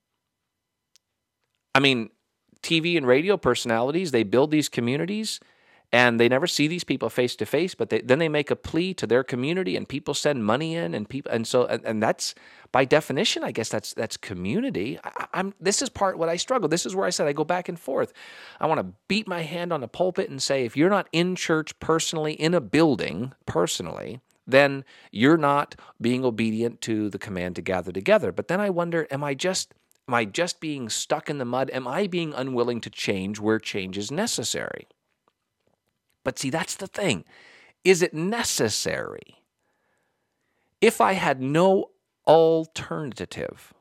I 1.74 1.80
mean, 1.80 2.10
TV 2.62 2.96
and 2.96 3.06
radio 3.06 3.36
personalities 3.36 4.10
they 4.10 4.22
build 4.22 4.50
these 4.50 4.68
communities 4.68 5.40
and 5.94 6.18
they 6.18 6.28
never 6.28 6.48
see 6.48 6.66
these 6.66 6.82
people 6.82 7.08
face 7.08 7.36
to 7.36 7.46
face 7.46 7.74
but 7.74 7.88
they, 7.88 8.00
then 8.00 8.18
they 8.18 8.28
make 8.28 8.50
a 8.50 8.56
plea 8.56 8.92
to 8.92 9.06
their 9.06 9.22
community 9.22 9.76
and 9.76 9.88
people 9.88 10.12
send 10.12 10.44
money 10.44 10.74
in 10.74 10.92
and 10.92 11.08
people 11.08 11.30
and 11.30 11.46
so 11.46 11.66
and, 11.66 11.84
and 11.84 12.02
that's 12.02 12.34
by 12.72 12.84
definition 12.84 13.44
i 13.44 13.52
guess 13.52 13.68
that's 13.68 13.94
that's 13.94 14.16
community. 14.16 14.98
I, 15.04 15.26
am 15.34 15.54
this 15.60 15.80
is 15.80 15.88
part 15.88 16.18
what 16.18 16.28
i 16.28 16.36
struggle. 16.36 16.68
This 16.68 16.84
is 16.84 16.96
where 16.96 17.06
i 17.06 17.10
said 17.10 17.28
i 17.28 17.32
go 17.32 17.44
back 17.44 17.68
and 17.68 17.78
forth. 17.78 18.12
I 18.60 18.66
want 18.66 18.80
to 18.80 18.92
beat 19.06 19.28
my 19.28 19.42
hand 19.42 19.72
on 19.72 19.80
the 19.80 19.88
pulpit 19.88 20.28
and 20.28 20.42
say 20.42 20.64
if 20.64 20.76
you're 20.76 20.90
not 20.90 21.08
in 21.12 21.36
church 21.36 21.78
personally 21.78 22.34
in 22.34 22.54
a 22.54 22.60
building 22.60 23.32
personally 23.46 24.20
then 24.46 24.84
you're 25.10 25.38
not 25.38 25.74
being 26.00 26.22
obedient 26.22 26.80
to 26.82 27.08
the 27.08 27.18
command 27.18 27.56
to 27.56 27.62
gather 27.62 27.92
together. 27.92 28.32
But 28.32 28.48
then 28.48 28.60
i 28.60 28.68
wonder 28.68 29.06
am 29.12 29.22
i 29.22 29.34
just 29.34 29.74
am 30.08 30.14
i 30.14 30.24
just 30.24 30.60
being 30.60 30.88
stuck 30.88 31.30
in 31.30 31.38
the 31.38 31.44
mud? 31.44 31.70
Am 31.72 31.86
i 31.86 32.08
being 32.08 32.34
unwilling 32.34 32.80
to 32.80 32.90
change 32.90 33.38
where 33.38 33.60
change 33.60 33.96
is 33.96 34.10
necessary 34.10 34.88
but 36.24 36.38
see, 36.38 36.50
that's 36.50 36.74
the 36.74 36.86
thing. 36.86 37.24
Is 37.84 38.02
it 38.02 38.14
necessary? 38.14 39.42
If 40.80 41.00
I 41.00 41.12
had 41.12 41.40
no 41.40 41.90
alternative, 42.26 43.72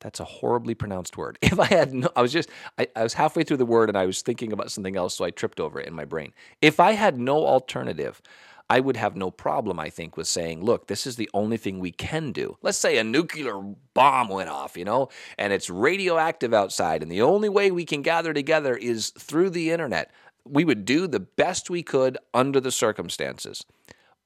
that's 0.00 0.20
a 0.20 0.24
horribly 0.24 0.74
pronounced 0.74 1.16
word. 1.16 1.38
If 1.42 1.58
I 1.58 1.66
had 1.66 1.94
no, 1.94 2.08
I 2.16 2.22
was 2.22 2.32
just, 2.32 2.50
I, 2.78 2.88
I, 2.96 3.02
was 3.02 3.14
halfway 3.14 3.44
through 3.44 3.58
the 3.58 3.66
word 3.66 3.88
and 3.88 3.96
I 3.96 4.06
was 4.06 4.22
thinking 4.22 4.52
about 4.52 4.72
something 4.72 4.96
else, 4.96 5.14
so 5.14 5.24
I 5.24 5.30
tripped 5.30 5.60
over 5.60 5.80
it 5.80 5.86
in 5.86 5.94
my 5.94 6.04
brain. 6.04 6.32
If 6.60 6.80
I 6.80 6.92
had 6.92 7.18
no 7.18 7.46
alternative, 7.46 8.20
I 8.68 8.80
would 8.80 8.96
have 8.96 9.16
no 9.16 9.30
problem, 9.30 9.78
I 9.78 9.90
think, 9.90 10.16
with 10.16 10.26
saying, 10.26 10.64
look, 10.64 10.86
this 10.86 11.06
is 11.06 11.16
the 11.16 11.28
only 11.34 11.58
thing 11.58 11.78
we 11.78 11.92
can 11.92 12.32
do. 12.32 12.56
Let's 12.62 12.78
say 12.78 12.96
a 12.96 13.04
nuclear 13.04 13.60
bomb 13.92 14.28
went 14.28 14.48
off, 14.48 14.76
you 14.76 14.84
know, 14.84 15.10
and 15.36 15.52
it's 15.52 15.68
radioactive 15.68 16.54
outside, 16.54 17.02
and 17.02 17.12
the 17.12 17.22
only 17.22 17.48
way 17.48 17.70
we 17.70 17.84
can 17.84 18.02
gather 18.02 18.32
together 18.32 18.74
is 18.74 19.10
through 19.10 19.50
the 19.50 19.70
internet 19.70 20.10
we 20.44 20.64
would 20.64 20.84
do 20.84 21.06
the 21.06 21.20
best 21.20 21.70
we 21.70 21.82
could 21.82 22.18
under 22.34 22.60
the 22.60 22.70
circumstances. 22.70 23.64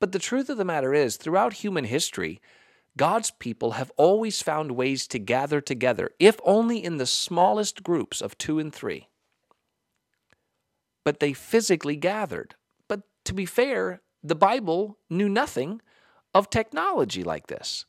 But 0.00 0.12
the 0.12 0.18
truth 0.18 0.48
of 0.48 0.58
the 0.58 0.64
matter 0.64 0.92
is, 0.94 1.16
throughout 1.16 1.54
human 1.54 1.84
history, 1.84 2.40
God's 2.96 3.30
people 3.30 3.72
have 3.72 3.92
always 3.96 4.42
found 4.42 4.72
ways 4.72 5.06
to 5.08 5.18
gather 5.18 5.60
together, 5.60 6.10
if 6.18 6.38
only 6.44 6.82
in 6.82 6.96
the 6.96 7.06
smallest 7.06 7.82
groups 7.82 8.20
of 8.20 8.38
two 8.38 8.58
and 8.58 8.74
three. 8.74 9.08
But 11.04 11.20
they 11.20 11.32
physically 11.32 11.96
gathered. 11.96 12.54
But 12.88 13.02
to 13.24 13.34
be 13.34 13.46
fair, 13.46 14.00
the 14.22 14.34
Bible 14.34 14.98
knew 15.10 15.28
nothing 15.28 15.80
of 16.34 16.50
technology 16.50 17.22
like 17.22 17.46
this. 17.46 17.84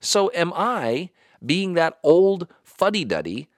So 0.00 0.30
am 0.34 0.52
I, 0.54 1.10
being 1.44 1.74
that 1.74 1.98
old 2.02 2.48
fuddy 2.62 3.04
duddy, 3.04 3.48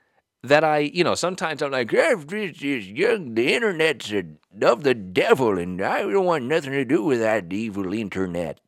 that 0.42 0.64
I, 0.64 0.78
you 0.78 1.04
know, 1.04 1.14
sometimes 1.14 1.62
I'm 1.62 1.70
like, 1.70 1.90
this 1.90 2.62
is 2.62 2.88
young, 2.88 3.34
the 3.34 3.54
internet's 3.54 4.12
of 4.60 4.82
the 4.82 4.94
devil, 4.94 5.58
and 5.58 5.80
I 5.80 6.02
don't 6.02 6.26
want 6.26 6.44
nothing 6.44 6.72
to 6.72 6.84
do 6.84 7.04
with 7.04 7.20
that 7.20 7.52
evil 7.52 7.92
internet. 7.92 8.60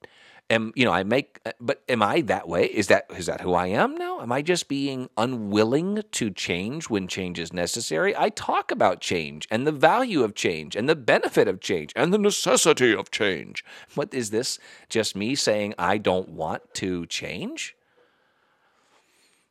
And 0.50 0.72
you 0.76 0.84
know, 0.84 0.92
I 0.92 1.04
make, 1.04 1.40
uh, 1.46 1.52
but 1.58 1.82
am 1.88 2.02
I 2.02 2.20
that 2.22 2.46
way? 2.46 2.66
Is 2.66 2.88
that 2.88 3.06
is 3.16 3.26
that 3.26 3.40
who 3.40 3.54
I 3.54 3.68
am 3.68 3.96
now? 3.96 4.20
Am 4.20 4.30
I 4.30 4.42
just 4.42 4.68
being 4.68 5.08
unwilling 5.16 6.02
to 6.12 6.30
change 6.30 6.90
when 6.90 7.08
change 7.08 7.38
is 7.38 7.52
necessary? 7.52 8.14
I 8.16 8.28
talk 8.28 8.70
about 8.70 9.00
change 9.00 9.48
and 9.50 9.66
the 9.66 9.72
value 9.72 10.22
of 10.22 10.34
change 10.34 10.76
and 10.76 10.86
the 10.86 10.94
benefit 10.94 11.48
of 11.48 11.60
change 11.60 11.92
and 11.96 12.12
the 12.12 12.18
necessity 12.18 12.94
of 12.94 13.10
change. 13.10 13.64
What 13.94 14.12
is 14.12 14.30
this? 14.30 14.58
Just 14.90 15.16
me 15.16 15.34
saying 15.34 15.74
I 15.78 15.96
don't 15.96 16.28
want 16.28 16.74
to 16.74 17.06
change? 17.06 17.74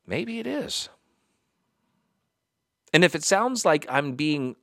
Maybe 0.05 0.39
it 0.39 0.45
is. 0.45 0.89
And 2.93 3.03
if 3.03 3.15
it 3.15 3.23
sounds 3.23 3.65
like 3.65 3.86
I'm 3.89 4.13
being 4.13 4.56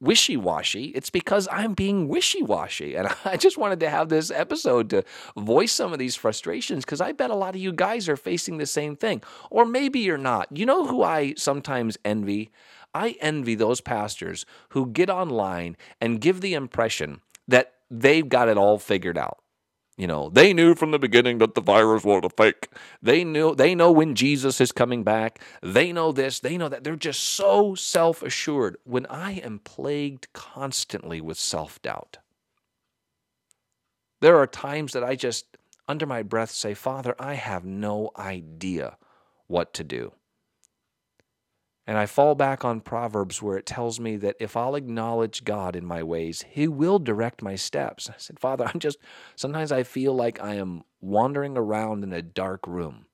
wishy 0.00 0.36
washy, 0.36 0.86
it's 0.86 1.10
because 1.10 1.48
I'm 1.50 1.74
being 1.74 2.08
wishy 2.08 2.42
washy. 2.42 2.94
And 2.94 3.08
I 3.24 3.36
just 3.36 3.58
wanted 3.58 3.80
to 3.80 3.90
have 3.90 4.08
this 4.08 4.30
episode 4.30 4.90
to 4.90 5.04
voice 5.36 5.72
some 5.72 5.92
of 5.92 5.98
these 5.98 6.14
frustrations 6.14 6.84
because 6.84 7.00
I 7.00 7.12
bet 7.12 7.30
a 7.30 7.34
lot 7.34 7.54
of 7.54 7.60
you 7.60 7.72
guys 7.72 8.08
are 8.08 8.16
facing 8.16 8.58
the 8.58 8.66
same 8.66 8.96
thing. 8.96 9.22
Or 9.50 9.64
maybe 9.64 10.00
you're 10.00 10.18
not. 10.18 10.48
You 10.56 10.66
know 10.66 10.86
who 10.86 11.02
I 11.02 11.34
sometimes 11.36 11.98
envy? 12.04 12.50
I 12.94 13.16
envy 13.20 13.54
those 13.54 13.80
pastors 13.80 14.46
who 14.70 14.86
get 14.86 15.10
online 15.10 15.76
and 16.00 16.20
give 16.20 16.40
the 16.40 16.54
impression 16.54 17.20
that 17.48 17.74
they've 17.90 18.28
got 18.28 18.48
it 18.48 18.56
all 18.56 18.78
figured 18.78 19.18
out. 19.18 19.38
You 19.96 20.06
know, 20.06 20.28
they 20.28 20.52
knew 20.52 20.74
from 20.74 20.90
the 20.90 20.98
beginning 20.98 21.38
that 21.38 21.54
the 21.54 21.62
virus 21.62 22.04
was 22.04 22.22
a 22.22 22.28
fake. 22.28 22.68
They 23.00 23.24
knew 23.24 23.54
they 23.54 23.74
know 23.74 23.90
when 23.90 24.14
Jesus 24.14 24.60
is 24.60 24.70
coming 24.70 25.02
back. 25.02 25.40
They 25.62 25.90
know 25.90 26.12
this, 26.12 26.38
they 26.38 26.58
know 26.58 26.68
that. 26.68 26.84
They're 26.84 26.96
just 26.96 27.20
so 27.20 27.74
self-assured 27.74 28.76
when 28.84 29.06
I 29.06 29.32
am 29.32 29.58
plagued 29.60 30.30
constantly 30.34 31.22
with 31.22 31.38
self-doubt. 31.38 32.18
There 34.20 34.36
are 34.36 34.46
times 34.46 34.92
that 34.92 35.04
I 35.04 35.16
just 35.16 35.56
under 35.88 36.04
my 36.04 36.22
breath 36.22 36.50
say, 36.50 36.74
"Father, 36.74 37.14
I 37.18 37.34
have 37.34 37.64
no 37.64 38.10
idea 38.18 38.98
what 39.46 39.72
to 39.74 39.84
do." 39.84 40.12
And 41.86 41.96
I 41.96 42.06
fall 42.06 42.34
back 42.34 42.64
on 42.64 42.80
Proverbs 42.80 43.40
where 43.40 43.56
it 43.56 43.64
tells 43.64 44.00
me 44.00 44.16
that 44.16 44.36
if 44.40 44.56
I'll 44.56 44.74
acknowledge 44.74 45.44
God 45.44 45.76
in 45.76 45.86
my 45.86 46.02
ways, 46.02 46.44
He 46.50 46.66
will 46.66 46.98
direct 46.98 47.42
my 47.42 47.54
steps. 47.54 48.10
I 48.10 48.14
said, 48.16 48.40
Father, 48.40 48.64
I'm 48.66 48.80
just, 48.80 48.98
sometimes 49.36 49.70
I 49.70 49.84
feel 49.84 50.12
like 50.12 50.42
I 50.42 50.54
am 50.54 50.82
wandering 51.00 51.56
around 51.56 52.02
in 52.02 52.12
a 52.12 52.22
dark 52.22 52.66
room. 52.66 53.06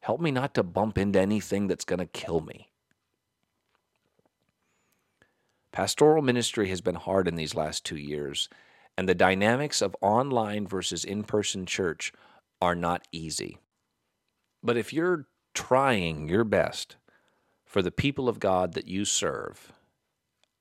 Help 0.00 0.20
me 0.20 0.30
not 0.30 0.54
to 0.54 0.62
bump 0.62 0.98
into 0.98 1.18
anything 1.18 1.66
that's 1.66 1.86
going 1.86 1.98
to 1.98 2.06
kill 2.06 2.40
me. 2.40 2.68
Pastoral 5.72 6.22
ministry 6.22 6.68
has 6.68 6.82
been 6.82 6.94
hard 6.94 7.26
in 7.26 7.36
these 7.36 7.54
last 7.54 7.86
two 7.86 7.96
years, 7.96 8.50
and 8.98 9.08
the 9.08 9.14
dynamics 9.14 9.80
of 9.80 9.96
online 10.02 10.66
versus 10.66 11.04
in 11.04 11.24
person 11.24 11.64
church 11.64 12.12
are 12.60 12.74
not 12.74 13.08
easy. 13.12 13.58
But 14.62 14.76
if 14.76 14.92
you're 14.92 15.26
trying 15.54 16.28
your 16.28 16.44
best, 16.44 16.96
for 17.74 17.82
the 17.82 17.90
people 17.90 18.28
of 18.28 18.38
God 18.38 18.74
that 18.74 18.86
you 18.86 19.04
serve, 19.04 19.72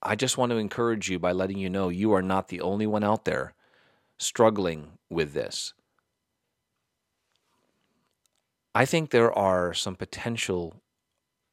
I 0.02 0.15
just 0.15 0.36
want 0.36 0.49
to 0.49 0.58
encourage 0.58 1.12
you 1.12 1.19
by 1.19 1.32
letting 1.32 1.60
you 1.60 1.69
know 1.69 1.89
you 1.89 2.12
are 2.12 2.23
not 2.23 2.47
the 2.47 2.60
only 2.60 2.88
one 2.88 3.04
out 3.04 3.23
there 3.23 3.54
struggling 4.17 4.93
with 5.12 5.34
this. 5.34 5.76
I 8.73 8.86
think 8.86 9.12
there 9.12 9.32
are 9.32 9.76
some 9.76 9.95
potential 9.95 10.82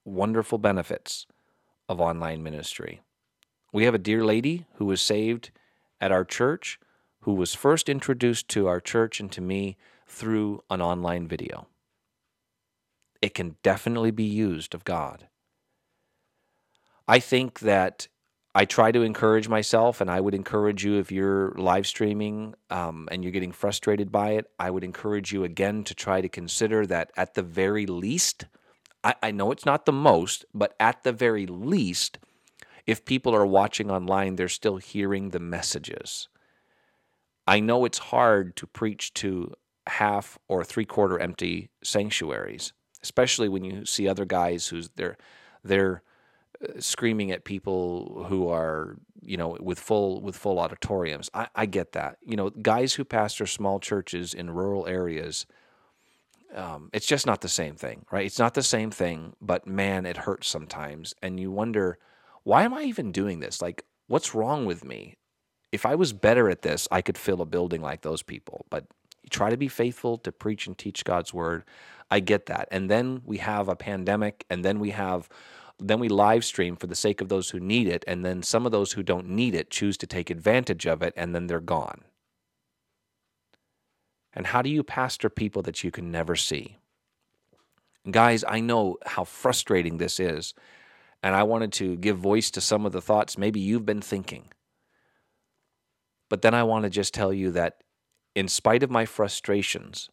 wonderful 0.03 0.57
benefits 0.57 1.27
of 1.91 2.01
online 2.01 2.43
ministry. 2.43 3.03
We 3.71 3.85
have 3.85 3.95
a 3.95 3.99
dear 3.99 4.25
lady 4.25 4.65
who 4.77 4.87
was 4.87 5.03
saved 5.03 5.51
at 6.01 6.11
our 6.11 6.25
church 6.25 6.81
who 7.25 7.35
was 7.35 7.55
first 7.55 7.91
introduced 7.91 8.49
to 8.49 8.67
our 8.67 8.81
church 8.81 9.21
and 9.21 9.31
to 9.33 9.43
me 9.43 9.77
through 10.07 10.65
an 10.71 10.81
online 10.81 11.29
video. 11.29 11.67
It 13.21 13.35
can 13.35 13.57
definitely 13.63 14.11
be 14.11 14.25
used 14.25 14.75
of 14.75 14.85
God. 14.85 15.27
I 17.11 17.19
think 17.19 17.59
that 17.59 18.07
I 18.55 18.65
try 18.65 18.93
to 18.93 19.03
encourage 19.03 19.49
myself, 19.49 20.01
and 20.01 20.09
I 20.09 20.21
would 20.21 20.33
encourage 20.33 20.85
you 20.85 21.01
if 21.01 21.11
you're 21.11 21.51
live 21.57 21.89
streaming 21.89 22.55
um, 22.71 23.09
and 23.11 23.25
you're 23.25 23.33
getting 23.33 23.51
frustrated 23.51 24.13
by 24.13 24.35
it, 24.35 24.47
I 24.61 24.71
would 24.71 24.85
encourage 24.85 25.33
you 25.33 25.43
again 25.43 25.83
to 25.85 25.95
try 25.97 26.21
to 26.21 26.29
consider 26.29 26.87
that 26.87 27.11
at 27.17 27.35
the 27.35 27.43
very 27.43 27.85
least, 27.85 28.45
I, 29.03 29.17
I 29.25 29.33
know 29.33 29.51
it's 29.51 29.67
not 29.67 29.87
the 29.87 29.93
most, 29.93 30.45
but 30.55 30.77
at 30.79 31.03
the 31.03 31.11
very 31.11 31.47
least, 31.47 32.21
if 32.87 33.05
people 33.05 33.35
are 33.35 33.45
watching 33.45 33.91
online, 33.91 34.37
they're 34.37 34.47
still 34.47 34.77
hearing 34.77 35.31
the 35.31 35.41
messages. 35.41 36.29
I 37.45 37.59
know 37.59 37.85
it's 37.85 37.99
hard 37.99 38.55
to 38.55 38.69
preach 38.69 39.15
to 39.15 39.53
half 39.89 40.39
or 40.47 40.63
three 40.63 40.85
quarter 40.85 41.19
empty 41.19 41.71
sanctuaries, 41.83 42.73
especially 43.03 43.49
when 43.49 43.65
you 43.65 43.85
see 43.85 44.07
other 44.07 44.25
guys 44.25 44.69
who's 44.69 44.91
they're 44.95 45.17
they're 45.65 46.05
screaming 46.79 47.31
at 47.31 47.45
people 47.45 48.25
who 48.29 48.49
are 48.49 48.97
you 49.23 49.37
know 49.37 49.57
with 49.61 49.79
full 49.79 50.21
with 50.21 50.37
full 50.37 50.59
auditoriums. 50.59 51.31
I, 51.35 51.49
I 51.55 51.67
get 51.67 51.93
that. 51.93 52.19
You 52.25 52.37
know, 52.37 52.51
guys 52.51 52.95
who 52.95 53.05
pastor 53.05 53.47
small 53.47 53.81
churches 53.81 54.35
in 54.35 54.51
rural 54.51 54.87
areas. 54.87 55.47
Um, 56.53 56.91
it's 56.93 57.07
just 57.07 57.27
not 57.27 57.43
the 57.43 57.49
same 57.49 57.77
thing, 57.77 58.05
right? 58.11 58.27
It's 58.27 58.41
not 58.41 58.55
the 58.55 58.63
same 58.65 58.91
thing, 58.91 59.35
but 59.41 59.69
man, 59.69 60.05
it 60.05 60.17
hurts 60.17 60.49
sometimes. 60.49 61.15
And 61.23 61.39
you 61.39 61.49
wonder, 61.49 61.97
why 62.43 62.65
am 62.65 62.75
I 62.75 62.83
even 62.83 63.13
doing 63.13 63.39
this? 63.39 63.63
Like, 63.63 63.85
what's 64.09 64.35
wrong 64.35 64.67
with 64.67 64.85
me? 64.85 65.17
If 65.71 65.87
I 65.87 65.95
was 65.95 66.13
better 66.13 66.51
at 66.51 66.63
this, 66.63 66.89
I 66.91 67.03
could 67.03 67.17
fill 67.17 67.41
a 67.41 67.47
building 67.47 67.83
like 67.83 68.03
those 68.03 68.25
people. 68.25 68.67
But 68.69 68.87
you 69.23 69.31
try 69.31 69.51
to 69.51 69.57
be 69.57 69.69
faithful 69.69 70.19
to 70.19 70.33
preach 70.33 70.67
and 70.67 70.77
teach 70.77 71.05
God's 71.05 71.33
word. 71.33 71.63
I 72.11 72.19
get 72.19 72.47
that. 72.47 72.67
And 72.73 72.91
then 72.91 73.23
we 73.25 73.39
have 73.39 73.69
a 73.69 73.77
pandemic, 73.77 74.45
and 74.51 74.65
then 74.65 74.81
we 74.81 74.91
have 74.91 75.29
then 75.81 75.99
we 75.99 76.09
live 76.09 76.45
stream 76.45 76.77
for 76.77 76.87
the 76.87 76.95
sake 76.95 77.21
of 77.21 77.29
those 77.29 77.51
who 77.51 77.61
need 77.61 77.89
it, 77.89 78.05
and 78.07 78.25
then 78.25 78.43
some 78.43 78.67
of 78.67 78.73
those 78.73 78.93
who 78.93 79.03
don't 79.03 79.29
need 79.29 79.55
it 79.55 79.71
choose 79.71 79.97
to 79.99 80.07
take 80.07 80.31
advantage 80.31 80.87
of 80.87 81.03
it, 81.03 81.15
and 81.17 81.35
then 81.35 81.47
they're 81.47 81.61
gone. 81.61 82.03
And 84.33 84.49
how 84.49 84.63
do 84.63 84.71
you 84.71 84.83
pastor 84.83 85.29
people 85.29 85.63
that 85.63 85.83
you 85.83 85.91
can 85.91 86.11
never 86.11 86.37
see? 86.37 86.79
Guys, 88.11 88.45
I 88.47 88.61
know 88.61 88.99
how 89.05 89.25
frustrating 89.25 89.99
this 89.99 90.21
is, 90.21 90.55
and 91.23 91.35
I 91.35 91.43
wanted 91.43 91.73
to 91.75 91.97
give 91.97 92.17
voice 92.17 92.51
to 92.53 92.61
some 92.61 92.87
of 92.87 92.93
the 92.93 93.03
thoughts 93.03 93.37
maybe 93.37 93.61
you've 93.61 93.85
been 93.85 94.01
thinking. 94.01 94.53
But 96.29 96.43
then 96.43 96.55
I 96.55 96.63
want 96.63 96.85
to 96.85 96.91
just 96.91 97.13
tell 97.13 97.33
you 97.33 97.51
that, 97.53 97.83
in 98.35 98.47
spite 98.47 98.83
of 98.83 98.91
my 98.91 99.05
frustrations, 99.05 100.09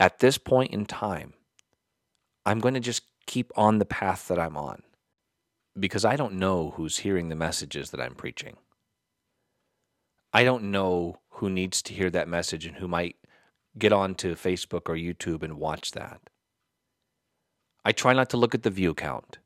at 0.00 0.20
this 0.20 0.38
point 0.38 0.72
in 0.72 0.86
time, 0.86 1.34
I'm 2.46 2.60
going 2.60 2.74
to 2.74 2.80
just 2.80 3.02
keep 3.28 3.52
on 3.56 3.78
the 3.78 3.84
path 3.84 4.26
that 4.26 4.38
I'm 4.38 4.56
on 4.56 4.82
because 5.78 6.04
I 6.04 6.16
don't 6.16 6.32
know 6.34 6.72
who's 6.76 6.98
hearing 6.98 7.28
the 7.28 7.36
messages 7.36 7.90
that 7.90 8.00
I'm 8.00 8.14
preaching. 8.14 8.56
I 10.32 10.44
don't 10.44 10.70
know 10.70 11.20
who 11.34 11.50
needs 11.50 11.82
to 11.82 11.94
hear 11.94 12.10
that 12.10 12.26
message 12.26 12.66
and 12.66 12.76
who 12.76 12.88
might 12.88 13.16
get 13.78 13.92
onto 13.92 14.34
Facebook 14.34 14.88
or 14.88 14.96
YouTube 14.96 15.42
and 15.42 15.58
watch 15.58 15.92
that. 15.92 16.20
I 17.84 17.92
try 17.92 18.14
not 18.14 18.30
to 18.30 18.38
look 18.38 18.54
at 18.54 18.62
the 18.62 18.70
view 18.70 18.94
count. 18.94 19.38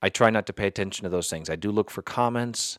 I 0.00 0.08
try 0.08 0.30
not 0.30 0.46
to 0.46 0.52
pay 0.52 0.68
attention 0.68 1.02
to 1.02 1.10
those 1.10 1.28
things. 1.28 1.50
I 1.50 1.56
do 1.56 1.70
look 1.70 1.90
for 1.90 2.02
comments, 2.02 2.78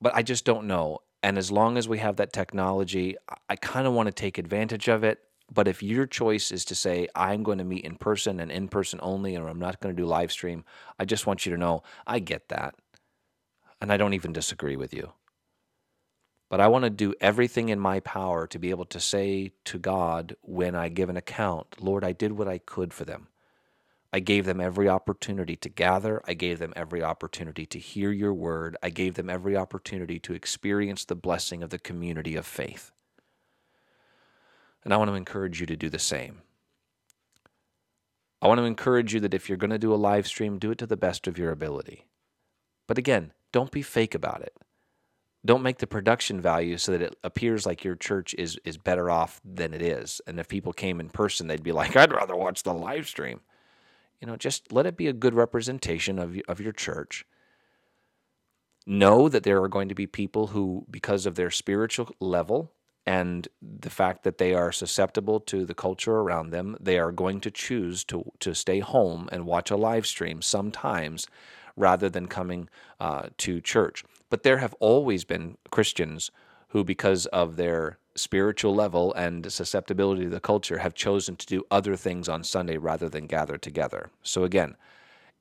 but 0.00 0.14
I 0.14 0.22
just 0.22 0.44
don't 0.44 0.66
know. 0.66 0.98
And 1.22 1.38
as 1.38 1.52
long 1.52 1.78
as 1.78 1.88
we 1.88 1.98
have 1.98 2.16
that 2.16 2.32
technology, 2.32 3.16
I 3.48 3.54
kind 3.54 3.86
of 3.86 3.92
want 3.92 4.08
to 4.08 4.12
take 4.12 4.36
advantage 4.36 4.88
of 4.88 5.04
it 5.04 5.20
but 5.52 5.68
if 5.68 5.82
your 5.82 6.06
choice 6.06 6.50
is 6.50 6.64
to 6.66 6.74
say, 6.74 7.08
I'm 7.14 7.42
going 7.42 7.58
to 7.58 7.64
meet 7.64 7.84
in 7.84 7.96
person 7.96 8.40
and 8.40 8.50
in 8.50 8.68
person 8.68 8.98
only, 9.02 9.34
and 9.34 9.46
I'm 9.46 9.58
not 9.58 9.80
going 9.80 9.94
to 9.94 10.02
do 10.02 10.06
live 10.06 10.32
stream, 10.32 10.64
I 10.98 11.04
just 11.04 11.26
want 11.26 11.44
you 11.44 11.52
to 11.52 11.58
know 11.58 11.82
I 12.06 12.20
get 12.20 12.48
that. 12.48 12.74
And 13.80 13.92
I 13.92 13.96
don't 13.96 14.14
even 14.14 14.32
disagree 14.32 14.76
with 14.76 14.94
you. 14.94 15.12
But 16.48 16.60
I 16.60 16.68
want 16.68 16.84
to 16.84 16.90
do 16.90 17.14
everything 17.20 17.68
in 17.70 17.80
my 17.80 18.00
power 18.00 18.46
to 18.46 18.58
be 18.58 18.70
able 18.70 18.84
to 18.86 19.00
say 19.00 19.52
to 19.64 19.78
God 19.78 20.36
when 20.42 20.74
I 20.74 20.88
give 20.88 21.08
an 21.08 21.16
account, 21.16 21.76
Lord, 21.80 22.04
I 22.04 22.12
did 22.12 22.32
what 22.32 22.48
I 22.48 22.58
could 22.58 22.92
for 22.92 23.04
them. 23.04 23.28
I 24.12 24.20
gave 24.20 24.44
them 24.44 24.60
every 24.60 24.88
opportunity 24.88 25.56
to 25.56 25.68
gather. 25.70 26.22
I 26.26 26.34
gave 26.34 26.58
them 26.58 26.74
every 26.76 27.02
opportunity 27.02 27.64
to 27.66 27.78
hear 27.78 28.12
your 28.12 28.34
word. 28.34 28.76
I 28.82 28.90
gave 28.90 29.14
them 29.14 29.30
every 29.30 29.56
opportunity 29.56 30.18
to 30.20 30.34
experience 30.34 31.04
the 31.04 31.16
blessing 31.16 31.62
of 31.62 31.70
the 31.70 31.78
community 31.78 32.36
of 32.36 32.46
faith. 32.46 32.92
And 34.84 34.92
I 34.92 34.96
want 34.96 35.10
to 35.10 35.14
encourage 35.14 35.60
you 35.60 35.66
to 35.66 35.76
do 35.76 35.88
the 35.88 35.98
same. 35.98 36.42
I 38.40 38.48
want 38.48 38.58
to 38.58 38.64
encourage 38.64 39.14
you 39.14 39.20
that 39.20 39.34
if 39.34 39.48
you're 39.48 39.58
going 39.58 39.70
to 39.70 39.78
do 39.78 39.94
a 39.94 39.96
live 39.96 40.26
stream, 40.26 40.58
do 40.58 40.72
it 40.72 40.78
to 40.78 40.86
the 40.86 40.96
best 40.96 41.28
of 41.28 41.38
your 41.38 41.52
ability. 41.52 42.06
But 42.88 42.98
again, 42.98 43.32
don't 43.52 43.70
be 43.70 43.82
fake 43.82 44.14
about 44.14 44.42
it. 44.42 44.56
Don't 45.44 45.62
make 45.62 45.78
the 45.78 45.86
production 45.86 46.40
value 46.40 46.76
so 46.76 46.92
that 46.92 47.02
it 47.02 47.16
appears 47.22 47.66
like 47.66 47.84
your 47.84 47.96
church 47.96 48.34
is 48.38 48.58
is 48.64 48.78
better 48.78 49.10
off 49.10 49.40
than 49.44 49.74
it 49.74 49.82
is. 49.82 50.20
And 50.26 50.38
if 50.38 50.48
people 50.48 50.72
came 50.72 51.00
in 51.00 51.08
person, 51.08 51.46
they'd 51.46 51.62
be 51.62 51.72
like, 51.72 51.96
"I'd 51.96 52.12
rather 52.12 52.36
watch 52.36 52.62
the 52.62 52.74
live 52.74 53.08
stream." 53.08 53.40
You 54.20 54.26
know, 54.28 54.36
just 54.36 54.72
let 54.72 54.86
it 54.86 54.96
be 54.96 55.08
a 55.08 55.12
good 55.12 55.34
representation 55.34 56.18
of 56.18 56.40
of 56.46 56.60
your 56.60 56.72
church. 56.72 57.24
Know 58.86 59.28
that 59.28 59.42
there 59.42 59.62
are 59.62 59.68
going 59.68 59.88
to 59.88 59.94
be 59.96 60.06
people 60.06 60.48
who 60.48 60.86
because 60.90 61.26
of 61.26 61.34
their 61.34 61.50
spiritual 61.50 62.10
level 62.20 62.72
and 63.06 63.48
the 63.60 63.90
fact 63.90 64.22
that 64.22 64.38
they 64.38 64.54
are 64.54 64.70
susceptible 64.70 65.40
to 65.40 65.64
the 65.64 65.74
culture 65.74 66.16
around 66.16 66.50
them, 66.50 66.76
they 66.80 66.98
are 66.98 67.10
going 67.10 67.40
to 67.40 67.50
choose 67.50 68.04
to, 68.04 68.30
to 68.40 68.54
stay 68.54 68.78
home 68.78 69.28
and 69.32 69.46
watch 69.46 69.70
a 69.70 69.76
live 69.76 70.06
stream 70.06 70.40
sometimes 70.40 71.26
rather 71.76 72.08
than 72.08 72.26
coming 72.26 72.68
uh, 73.00 73.28
to 73.38 73.60
church. 73.60 74.04
But 74.30 74.44
there 74.44 74.58
have 74.58 74.74
always 74.78 75.24
been 75.24 75.56
Christians 75.70 76.30
who, 76.68 76.84
because 76.84 77.26
of 77.26 77.56
their 77.56 77.98
spiritual 78.14 78.74
level 78.74 79.12
and 79.14 79.50
susceptibility 79.50 80.24
to 80.24 80.30
the 80.30 80.40
culture, 80.40 80.78
have 80.78 80.94
chosen 80.94 81.34
to 81.36 81.46
do 81.46 81.64
other 81.70 81.96
things 81.96 82.28
on 82.28 82.44
Sunday 82.44 82.76
rather 82.76 83.08
than 83.08 83.26
gather 83.26 83.58
together. 83.58 84.10
So, 84.22 84.44
again, 84.44 84.76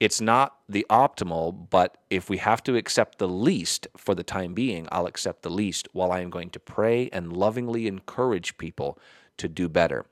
it's 0.02 0.20
not 0.20 0.58
the 0.68 0.84
optimal, 0.90 1.70
but 1.70 2.00
if 2.10 2.28
we 2.28 2.38
have 2.38 2.64
to 2.64 2.76
accept 2.76 3.20
the 3.20 3.28
least 3.28 3.88
for 3.96 4.16
the 4.16 4.24
time 4.24 4.56
being, 4.56 4.88
I'll 4.92 5.06
accept 5.06 5.44
the 5.44 5.52
least 5.52 5.88
while 5.94 6.12
I 6.12 6.22
am 6.22 6.32
going 6.32 6.50
to 6.50 6.60
pray 6.60 7.08
and 7.14 7.32
lovingly 7.32 7.86
encourage 7.86 8.58
people 8.58 8.98
to 9.38 9.48
do 9.48 9.70
better. 9.70 10.08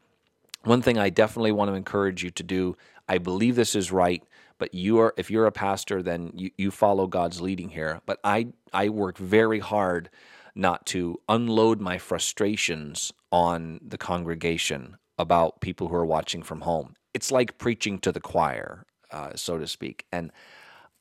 One 0.63 0.83
thing 0.83 0.99
I 0.99 1.09
definitely 1.09 1.53
want 1.53 1.71
to 1.71 1.75
encourage 1.75 2.23
you 2.23 2.29
to 2.29 2.43
do, 2.43 2.77
I 3.07 3.17
believe 3.17 3.55
this 3.55 3.73
is 3.73 3.91
right, 3.91 4.21
but 4.59 4.75
you 4.75 4.99
are 4.99 5.15
if 5.17 5.31
you're 5.31 5.47
a 5.47 5.51
pastor, 5.51 6.03
then 6.03 6.33
you, 6.35 6.51
you 6.55 6.69
follow 6.69 7.07
God's 7.07 7.41
leading 7.41 7.69
here. 7.69 7.99
But 8.05 8.19
I 8.23 8.49
I 8.71 8.89
work 8.89 9.17
very 9.17 9.59
hard 9.59 10.11
not 10.53 10.85
to 10.87 11.19
unload 11.27 11.81
my 11.81 11.97
frustrations 11.97 13.11
on 13.31 13.79
the 13.81 13.97
congregation 13.97 14.97
about 15.17 15.61
people 15.61 15.87
who 15.87 15.95
are 15.95 16.05
watching 16.05 16.43
from 16.43 16.61
home. 16.61 16.93
It's 17.15 17.31
like 17.31 17.57
preaching 17.57 17.97
to 17.99 18.11
the 18.11 18.21
choir 18.21 18.85
uh, 19.11 19.31
so 19.35 19.57
to 19.57 19.67
speak. 19.67 20.05
And 20.11 20.31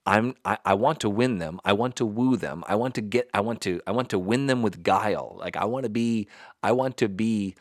I'm 0.07 0.35
I, 0.45 0.59
I, 0.65 0.75
want 0.75 1.01
to 1.01 1.11
win 1.11 1.39
them. 1.39 1.61
I 1.65 1.75
want 1.75 1.97
to 1.97 2.07
woo 2.07 2.37
them. 2.37 2.65
I 2.67 2.77
want 2.77 2.95
to 2.95 3.03
get. 3.03 3.29
I 3.35 3.41
want 3.41 3.61
to. 3.63 3.81
I 3.87 3.91
want 3.91 4.09
to 4.11 4.19
win 4.19 4.47
them 4.47 4.63
with 4.63 4.83
guile. 4.83 5.37
Like 5.39 5.57
I 5.57 5.67
want 5.67 5.85
to 5.85 5.91
be. 5.91 6.29
I 6.63 6.73
want 6.73 6.97
to 6.99 7.09
be 7.09 7.55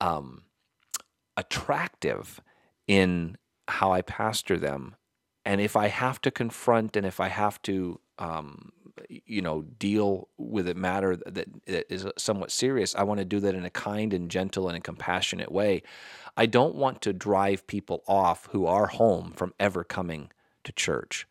um, 0.00 0.42
attractive 1.36 2.40
in 2.86 3.36
how 3.68 3.92
I 3.92 4.02
pastor 4.02 4.58
them. 4.58 4.94
And 5.44 5.60
if 5.60 5.76
I 5.76 5.88
have 5.88 6.20
to 6.22 6.30
confront, 6.30 6.96
and 6.96 7.06
if 7.06 7.20
I 7.20 7.28
have 7.28 7.62
to, 7.62 8.00
um, 8.18 8.72
you 9.08 9.42
know, 9.42 9.62
deal 9.78 10.28
with 10.36 10.68
a 10.68 10.74
matter 10.74 11.16
that 11.16 11.48
is 11.66 12.06
somewhat 12.18 12.50
serious, 12.50 12.94
I 12.94 13.02
want 13.02 13.18
to 13.18 13.24
do 13.24 13.40
that 13.40 13.54
in 13.54 13.64
a 13.64 13.70
kind 13.70 14.12
and 14.12 14.30
gentle 14.30 14.68
and 14.68 14.76
a 14.76 14.80
compassionate 14.80 15.52
way. 15.52 15.82
I 16.36 16.46
don't 16.46 16.74
want 16.74 17.02
to 17.02 17.12
drive 17.12 17.66
people 17.66 18.02
off 18.06 18.48
who 18.52 18.66
are 18.66 18.86
home 18.86 19.32
from 19.36 19.54
ever 19.58 19.84
coming 19.84 20.30
to 20.64 20.72
church. 20.72 21.26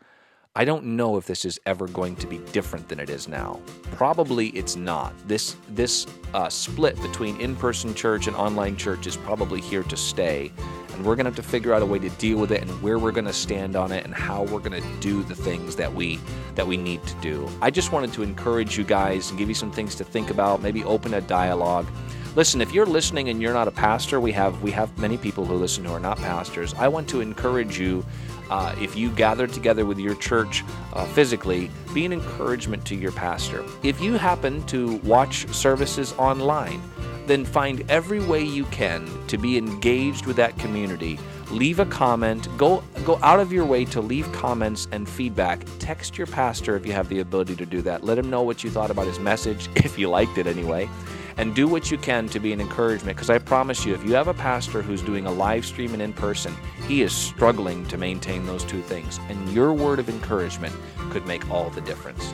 I 0.58 0.64
don't 0.64 0.86
know 0.86 1.18
if 1.18 1.26
this 1.26 1.44
is 1.44 1.60
ever 1.66 1.86
going 1.86 2.16
to 2.16 2.28
be 2.28 2.38
different 2.54 2.88
than 2.88 3.00
it 3.00 3.10
is 3.10 3.28
now. 3.28 3.60
Probably 3.92 4.48
it's 4.50 4.78
not. 4.78 5.14
This 5.28 5.58
this 5.70 6.08
uh, 6.34 6.48
split 6.48 7.00
between 7.02 7.40
in-person 7.42 7.94
church 7.94 8.28
and 8.28 8.36
online 8.38 8.78
church 8.78 9.06
is 9.06 9.18
probably 9.18 9.60
here 9.60 9.84
to 9.84 9.98
stay, 9.98 10.54
and 10.96 11.06
we're 11.06 11.16
gonna 11.16 11.30
have 11.30 11.36
to 11.36 11.44
figure 11.44 11.74
out 11.74 11.82
a 11.82 11.86
way 11.86 12.00
to 12.00 12.10
deal 12.12 12.38
with 12.38 12.52
it 12.52 12.62
and 12.62 12.82
where 12.82 12.98
we're 12.98 13.12
gonna 13.12 13.34
stand 13.34 13.76
on 13.76 13.92
it 13.92 14.06
and 14.06 14.14
how 14.14 14.44
we're 14.44 14.60
gonna 14.60 14.82
do 15.00 15.24
the 15.24 15.36
things 15.36 15.76
that 15.76 15.94
we 15.94 16.20
that 16.56 16.66
we 16.66 16.78
need 16.78 17.04
to 17.04 17.16
do. 17.16 17.50
I 17.62 17.70
just 17.70 17.92
wanted 17.92 18.14
to 18.14 18.24
encourage 18.24 18.78
you 18.78 18.84
guys 18.84 19.30
and 19.30 19.38
give 19.38 19.50
you 19.50 19.56
some 19.56 19.72
things 19.72 19.96
to 19.96 20.04
think 20.04 20.30
about. 20.30 20.62
Maybe 20.62 20.84
open 20.84 21.14
a 21.14 21.22
dialogue. 21.22 21.88
Listen, 22.36 22.60
if 22.60 22.74
you're 22.74 22.86
listening 22.86 23.30
and 23.30 23.42
you're 23.42 23.54
not 23.54 23.68
a 23.68 23.72
pastor, 23.72 24.20
we 24.20 24.32
have 24.34 24.62
we 24.62 24.72
have 24.72 24.98
many 24.98 25.18
people 25.18 25.46
who 25.46 25.56
listen 25.56 25.86
who 25.86 25.94
are 25.94 26.00
not 26.00 26.18
pastors. 26.18 26.74
I 26.74 26.88
want 26.88 27.08
to 27.10 27.22
encourage 27.22 27.80
you. 27.80 28.06
Uh, 28.50 28.76
if 28.80 28.96
you 28.96 29.10
gather 29.12 29.48
together 29.48 29.86
with 29.86 30.00
your 30.00 30.16
church 30.16 30.64
uh, 30.94 31.06
physically, 31.06 31.70
be 31.94 32.06
an 32.06 32.14
encouragement 32.14 32.86
to 32.86 32.96
your 32.96 33.12
pastor. 33.12 33.64
If 33.84 34.02
you 34.02 34.14
happen 34.14 34.64
to 34.68 34.98
watch 34.98 35.48
services 35.50 36.14
online, 36.14 36.82
then 37.26 37.44
find 37.44 37.90
every 37.90 38.20
way 38.20 38.44
you 38.44 38.66
can 38.66 39.10
to 39.28 39.38
be 39.38 39.58
engaged 39.58 40.26
with 40.26 40.36
that 40.36 40.58
community. 40.60 41.20
Leave 41.50 41.80
a 41.80 41.86
comment. 41.86 42.48
Go 42.58 42.84
go 43.04 43.20
out 43.22 43.40
of 43.40 43.52
your 43.52 43.66
way 43.66 43.86
to 43.86 44.02
leave 44.02 44.32
comments 44.32 44.88
and 44.92 45.08
feedback. 45.08 45.66
Text 45.80 46.18
your 46.18 46.28
pastor 46.28 46.76
if 46.76 46.86
you 46.86 46.94
have 46.94 47.10
the 47.10 47.20
ability 47.20 47.56
to 47.56 47.66
do 47.66 47.82
that. 47.84 48.04
Let 48.04 48.18
him 48.18 48.30
know 48.30 48.42
what 48.42 48.64
you 48.64 48.70
thought 48.70 48.92
about 48.92 49.08
his 49.08 49.20
message, 49.20 49.70
if 49.76 49.98
you 49.98 50.10
liked 50.10 50.38
it 50.38 50.48
anyway 50.48 50.90
and 51.38 51.54
do 51.54 51.68
what 51.68 51.92
you 51.92 51.98
can 51.98 52.28
to 52.30 52.40
be 52.40 52.54
an 52.54 52.62
encouragement 52.62 53.18
because 53.18 53.30
I 53.30 53.38
promise 53.40 53.86
you, 53.86 53.94
if 53.94 54.04
you 54.06 54.14
have 54.14 54.28
a 54.28 54.34
pastor 54.34 54.82
who's 54.82 55.02
doing 55.02 55.26
a 55.26 55.32
live 55.32 55.66
stream 55.66 55.94
and 55.94 56.02
in 56.02 56.14
person, 56.14 56.56
he 56.88 57.02
is 57.02 57.14
struggling 57.14 57.86
to 57.88 57.98
maintain 57.98 58.46
those 58.46 58.64
two 58.64 58.82
things. 58.82 59.20
And 59.30 59.50
your 59.52 59.74
word 59.74 60.00
of 60.00 60.10
encouragement 60.10 60.76
could 61.10 61.26
make 61.26 61.50
all 61.50 61.70
the 61.70 61.82
difference. 61.82 62.34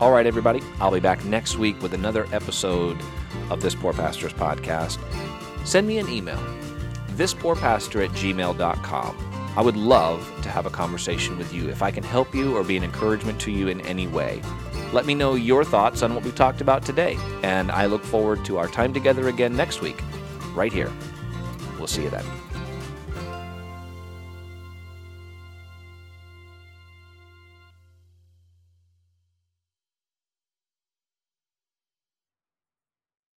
All 0.00 0.12
right, 0.12 0.26
everybody, 0.26 0.62
I'll 0.80 0.92
be 0.92 1.00
back 1.00 1.24
next 1.24 1.58
week 1.58 1.80
with 1.82 1.92
another 1.92 2.26
episode 2.32 2.98
of 3.50 3.60
This 3.60 3.74
Poor 3.74 3.92
Pastor's 3.92 4.32
podcast. 4.32 4.98
Send 5.66 5.86
me 5.86 5.98
an 5.98 6.08
email, 6.08 6.38
thispoorpastor 7.16 8.06
at 8.06 8.10
gmail.com. 8.12 9.29
I 9.56 9.62
would 9.62 9.76
love 9.76 10.26
to 10.42 10.48
have 10.48 10.66
a 10.66 10.70
conversation 10.70 11.36
with 11.36 11.52
you 11.52 11.68
if 11.68 11.82
I 11.82 11.90
can 11.90 12.04
help 12.04 12.34
you 12.34 12.56
or 12.56 12.62
be 12.62 12.76
an 12.76 12.84
encouragement 12.84 13.40
to 13.42 13.50
you 13.50 13.68
in 13.68 13.80
any 13.82 14.06
way. 14.06 14.40
Let 14.92 15.06
me 15.06 15.14
know 15.14 15.34
your 15.34 15.64
thoughts 15.64 16.02
on 16.02 16.14
what 16.14 16.24
we've 16.24 16.34
talked 16.34 16.60
about 16.60 16.84
today, 16.84 17.16
and 17.42 17.70
I 17.70 17.86
look 17.86 18.04
forward 18.04 18.44
to 18.46 18.58
our 18.58 18.68
time 18.68 18.92
together 18.92 19.28
again 19.28 19.54
next 19.54 19.80
week, 19.80 20.00
right 20.54 20.72
here. 20.72 20.92
We'll 21.78 21.86
see 21.86 22.02
you 22.02 22.10
then. 22.10 22.24